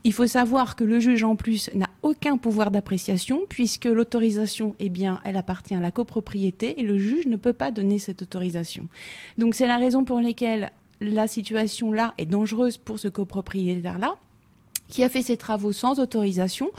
[0.05, 4.89] Il faut savoir que le juge en plus n'a aucun pouvoir d'appréciation puisque l'autorisation, eh
[4.89, 8.87] bien, elle appartient à la copropriété et le juge ne peut pas donner cette autorisation.
[9.37, 10.71] Donc c'est la raison pour laquelle
[11.01, 14.17] la situation là est dangereuse pour ce copropriétaire là
[14.89, 16.71] qui a fait ses travaux sans autorisation.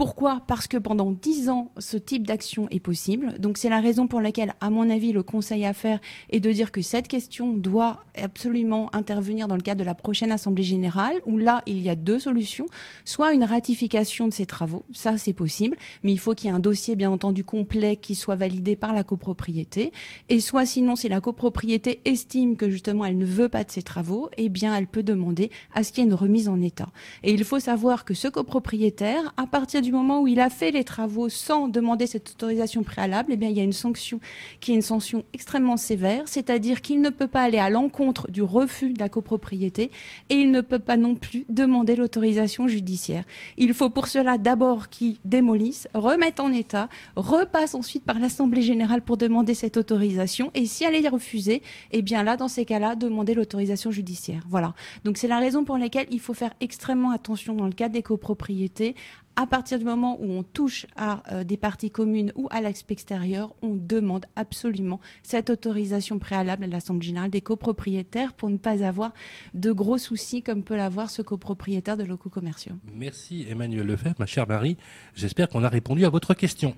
[0.00, 0.40] Pourquoi?
[0.46, 3.38] Parce que pendant dix ans, ce type d'action est possible.
[3.38, 6.50] Donc c'est la raison pour laquelle, à mon avis, le conseil à faire est de
[6.50, 11.16] dire que cette question doit absolument intervenir dans le cadre de la prochaine Assemblée générale,
[11.26, 12.64] où là, il y a deux solutions.
[13.04, 16.56] Soit une ratification de ces travaux, ça c'est possible, mais il faut qu'il y ait
[16.56, 19.92] un dossier, bien entendu, complet qui soit validé par la copropriété.
[20.30, 23.82] Et soit sinon, si la copropriété estime que justement elle ne veut pas de ces
[23.82, 26.88] travaux, eh bien elle peut demander à ce qu'il y ait une remise en état.
[27.22, 30.70] Et il faut savoir que ce copropriétaire, à partir du moment où il a fait
[30.70, 34.20] les travaux sans demander cette autorisation préalable, eh bien, il y a une sanction
[34.60, 38.42] qui est une sanction extrêmement sévère, c'est-à-dire qu'il ne peut pas aller à l'encontre du
[38.42, 39.90] refus de la copropriété
[40.28, 43.24] et il ne peut pas non plus demander l'autorisation judiciaire.
[43.56, 49.02] Il faut pour cela d'abord qu'il démolisse, remette en état, repasse ensuite par l'Assemblée générale
[49.02, 51.62] pour demander cette autorisation et si elle est refusée,
[51.92, 54.42] eh bien là, dans ces cas-là, demander l'autorisation judiciaire.
[54.48, 54.74] Voilà.
[55.04, 58.02] Donc c'est la raison pour laquelle il faut faire extrêmement attention dans le cas des
[58.02, 58.94] copropriétés
[59.40, 62.92] à partir du moment où on touche à euh, des parties communes ou à l'aspect
[62.92, 68.84] extérieur, on demande absolument cette autorisation préalable à l'Assemblée générale des copropriétaires pour ne pas
[68.84, 69.14] avoir
[69.54, 72.74] de gros soucis comme peut l'avoir ce copropriétaire de locaux commerciaux.
[72.94, 74.76] Merci Emmanuel Lefebvre, ma chère Marie.
[75.14, 76.74] J'espère qu'on a répondu à votre question.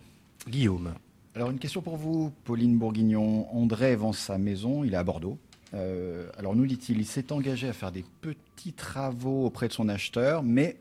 [0.49, 0.95] Guillaume.
[1.35, 3.53] Alors une question pour vous, Pauline Bourguignon.
[3.53, 5.37] André vend sa maison, il est à Bordeaux.
[5.75, 9.89] Euh, alors nous dit-il, il s'est engagé à faire des petits travaux auprès de son
[9.89, 10.77] acheteur, mais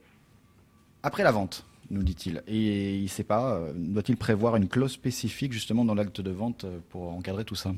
[1.01, 2.41] après la vente, nous dit-il.
[2.47, 6.31] Et il ne sait pas, euh, doit-il prévoir une clause spécifique justement dans l'acte de
[6.31, 7.73] vente euh, pour encadrer tout ça?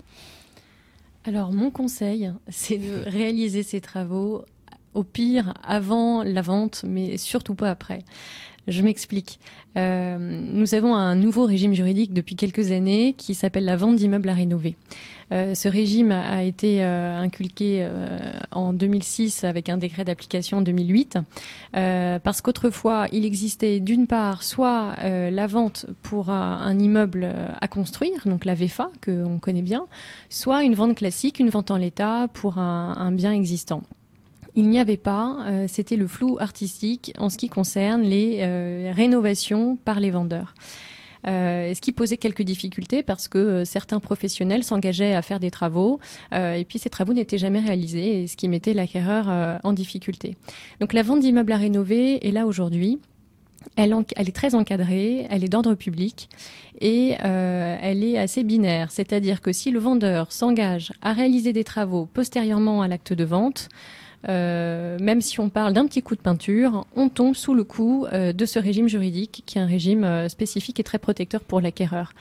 [1.26, 4.46] Alors, mon conseil, c'est de réaliser ces travaux
[4.94, 8.04] Au pire, avant la vente, mais surtout pas après.
[8.68, 9.40] Je m'explique.
[9.78, 14.30] Euh, nous avons un nouveau régime juridique depuis quelques années qui s'appelle la vente d'immeubles
[14.30, 14.76] à rénover.
[15.32, 18.18] Euh, ce régime a été euh, inculqué euh,
[18.52, 21.20] en 2006 avec un décret d'application en 2008,
[21.72, 27.28] parce qu'autrefois, il existait d'une part soit la vente pour un, immeuble
[27.60, 29.88] à construire, donc la VFA, que on connaît bien,
[30.30, 33.84] soit une vente classique, une vente en l'état pour un, un bien existant
[34.56, 40.00] il n'y avait pas, c'était le flou artistique en ce qui concerne les rénovations par
[40.00, 40.54] les vendeurs.
[41.28, 45.52] Euh, ce qui posait quelques difficultés parce que euh, certains professionnels s'engageaient à faire des
[45.52, 46.00] travaux
[46.34, 50.36] euh, et puis ces travaux n'étaient jamais réalisés, et ce qui mettait l'acquéreur en difficulté.
[50.80, 53.00] Donc la vente d'immeubles à rénover est là aujourd'hui.
[53.78, 56.30] Elle, est très encadrée, elle est d'ordre public
[56.82, 58.92] et elle est assez binaire.
[58.92, 63.70] C'est-à-dire que si le vendeur s'engage à réaliser des travaux postérieurement à l'acte de vente,
[64.30, 68.06] euh, même si on parle d'un petit coup de peinture, on tombe sous le coup
[68.06, 71.62] euh, de ce régime juridique qui est un régime euh, spécifique et très protecteur pour
[71.62, 72.14] l'acquéreur.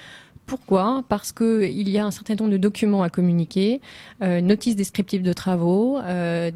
[0.44, 1.04] Pourquoi?
[1.08, 3.80] Parce qu'il y a un certain nombre de documents à communiquer,
[4.20, 6.00] notice descriptive de travaux,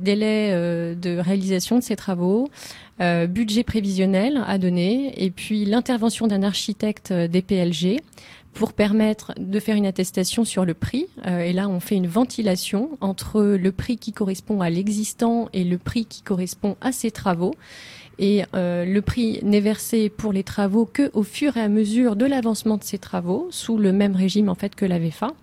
[0.03, 0.51] délai
[0.97, 2.51] de réalisation de ces travaux,
[2.99, 8.01] budget prévisionnel à donner, et puis l'intervention d'un architecte des PLG
[8.57, 11.07] pour permettre de faire une attestation sur le prix.
[11.27, 15.63] Euh, et là, on fait une ventilation entre le prix qui correspond à l'existant et
[15.63, 17.55] le prix qui correspond à ces travaux.
[18.19, 22.17] Et euh, le prix n'est versé pour les travaux que au fur et à mesure
[22.17, 25.35] de l'avancement de ces travaux, sous le même régime en fait que la VFA.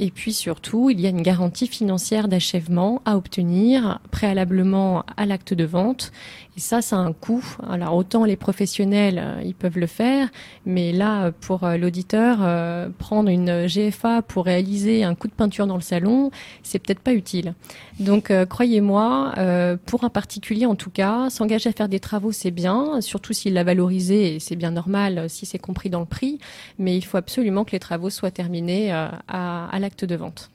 [0.00, 5.54] Et puis surtout, il y a une garantie financière d'achèvement à obtenir préalablement à l'acte
[5.54, 6.12] de vente.
[6.58, 7.44] Et ça, ça a un coût.
[7.70, 10.28] Alors autant les professionnels, euh, ils peuvent le faire,
[10.66, 15.68] mais là, pour euh, l'auditeur, euh, prendre une GFA pour réaliser un coup de peinture
[15.68, 16.32] dans le salon,
[16.64, 17.54] c'est peut-être pas utile.
[18.00, 19.34] Donc croyez-moi,
[19.86, 23.54] pour un particulier en tout cas, s'engager à faire des travaux, c'est bien, surtout s'il
[23.54, 26.38] l'a valorisé, et c'est bien normal si c'est compris dans le prix,
[26.78, 30.50] mais il faut absolument que les travaux soient terminés à l'acte de vente.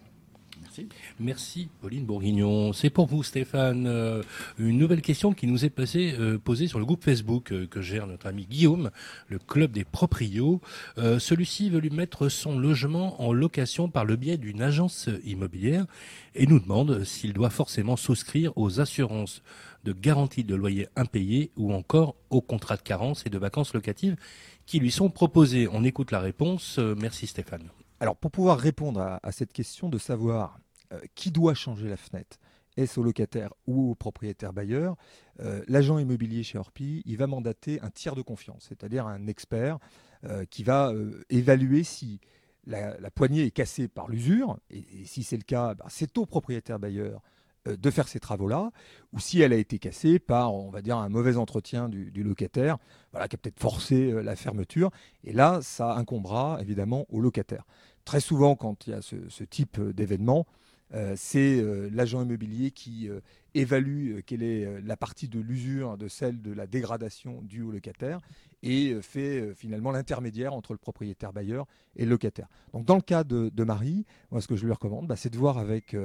[1.19, 1.69] Merci.
[1.81, 2.73] Pauline Bourguignon.
[2.73, 3.85] C'est pour vous Stéphane.
[3.87, 4.23] Euh,
[4.57, 7.81] une nouvelle question qui nous est passée, euh, posée sur le groupe Facebook euh, que
[7.81, 8.91] gère notre ami Guillaume,
[9.27, 10.61] le club des proprios.
[10.97, 15.85] Celui-ci veut lui mettre son logement en location par le biais d'une agence immobilière
[16.35, 19.41] et nous demande s'il doit forcément souscrire aux assurances
[19.83, 24.15] de garantie de loyer impayé ou encore aux contrats de carence et de vacances locatives
[24.65, 25.67] qui lui sont proposés.
[25.71, 26.79] On écoute la réponse.
[26.79, 27.69] Merci Stéphane.
[28.03, 30.59] Alors pour pouvoir répondre à, cette question de savoir
[31.15, 32.37] qui doit changer la fenêtre,
[32.77, 34.95] est-ce au locataire ou au propriétaire bailleur,
[35.39, 39.79] euh, l'agent immobilier chez Orpi, il va mandater un tiers de confiance, c'est-à-dire un expert
[40.25, 40.91] euh, qui va
[41.29, 42.19] évaluer si
[42.65, 46.79] la, poignée est cassée par l'usure, et, si c'est le cas, bah, c'est au propriétaire
[46.79, 47.21] bailleur
[47.65, 48.71] de faire ces travaux-là,
[49.13, 52.77] ou si elle a été cassée par, on va dire, un mauvais entretien du, locataire,
[53.11, 54.91] voilà, qui a peut-être forcé la fermeture,
[55.23, 57.65] et là, ça incombera évidemment au locataire.
[58.03, 60.62] Très souvent, quand il y a ce, type d'événement, euh,
[61.15, 63.19] c'est euh, l'agent immobilier qui euh,
[63.55, 68.19] évalue quelle est la partie de l'usure de celle de la dégradation due au locataire
[68.61, 71.65] et fait finalement l'intermédiaire entre le propriétaire bailleur
[71.95, 72.47] et le locataire.
[72.73, 75.37] Donc dans le cas de, Marie, moi ce que je lui recommande, bah, c'est de
[75.37, 75.95] voir avec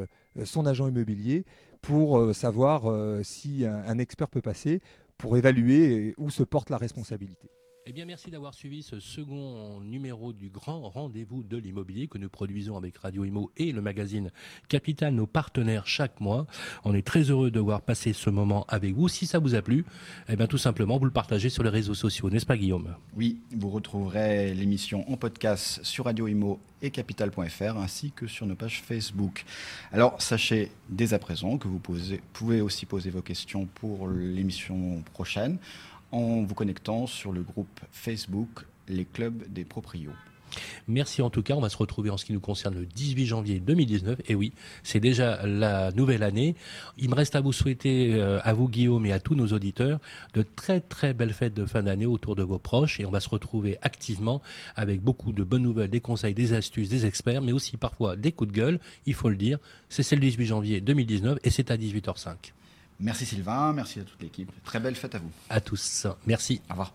[0.44, 1.44] son agent immobilier
[1.80, 2.92] pour savoir
[3.24, 4.80] si un expert peut passer
[5.16, 7.48] pour évaluer où se porte la responsabilité.
[7.90, 12.28] Eh bien, merci d'avoir suivi ce second numéro du grand rendez-vous de l'immobilier que nous
[12.28, 14.30] produisons avec Radio Imo et le magazine
[14.68, 16.46] Capital, nos partenaires chaque mois.
[16.84, 19.08] On est très heureux de voir passer ce moment avec vous.
[19.08, 19.86] Si ça vous a plu,
[20.28, 22.94] eh bien, tout simplement, vous le partagez sur les réseaux sociaux, n'est-ce pas, Guillaume?
[23.16, 28.54] Oui, vous retrouverez l'émission en podcast sur Radio Imo et capital.fr ainsi que sur nos
[28.54, 29.46] pages Facebook.
[29.92, 31.80] Alors, sachez dès à présent que vous
[32.34, 35.56] pouvez aussi poser vos questions pour l'émission prochaine
[36.12, 40.12] en vous connectant sur le groupe Facebook Les Clubs des Proprios.
[40.86, 41.54] Merci en tout cas.
[41.54, 44.20] On va se retrouver en ce qui nous concerne le 18 janvier 2019.
[44.28, 44.52] Et oui,
[44.82, 46.54] c'est déjà la nouvelle année.
[46.96, 50.00] Il me reste à vous souhaiter, euh, à vous Guillaume et à tous nos auditeurs,
[50.34, 53.00] de très très belles fêtes de fin d'année autour de vos proches.
[53.00, 54.42] Et on va se retrouver activement
[54.76, 58.32] avec beaucoup de bonnes nouvelles, des conseils, des astuces, des experts, mais aussi parfois des
[58.32, 58.80] coups de gueule.
[59.06, 59.58] Il faut le dire.
[59.88, 62.52] C'est le 18 janvier 2019 et c'est à 18h05.
[63.00, 64.50] Merci Sylvain, merci à toute l'équipe.
[64.64, 65.30] Très belle fête à vous.
[65.50, 66.06] À tous.
[66.26, 66.60] Merci.
[66.68, 66.94] Au revoir.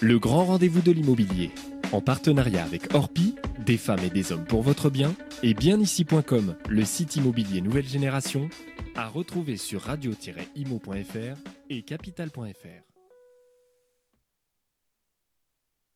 [0.00, 1.50] Le grand rendez-vous de l'immobilier,
[1.92, 6.84] en partenariat avec Orpi, des femmes et des hommes pour votre bien, et bienici.com, le
[6.84, 8.48] site immobilier nouvelle génération,
[8.96, 11.38] à retrouver sur radio-imo.fr
[11.70, 12.93] et capital.fr.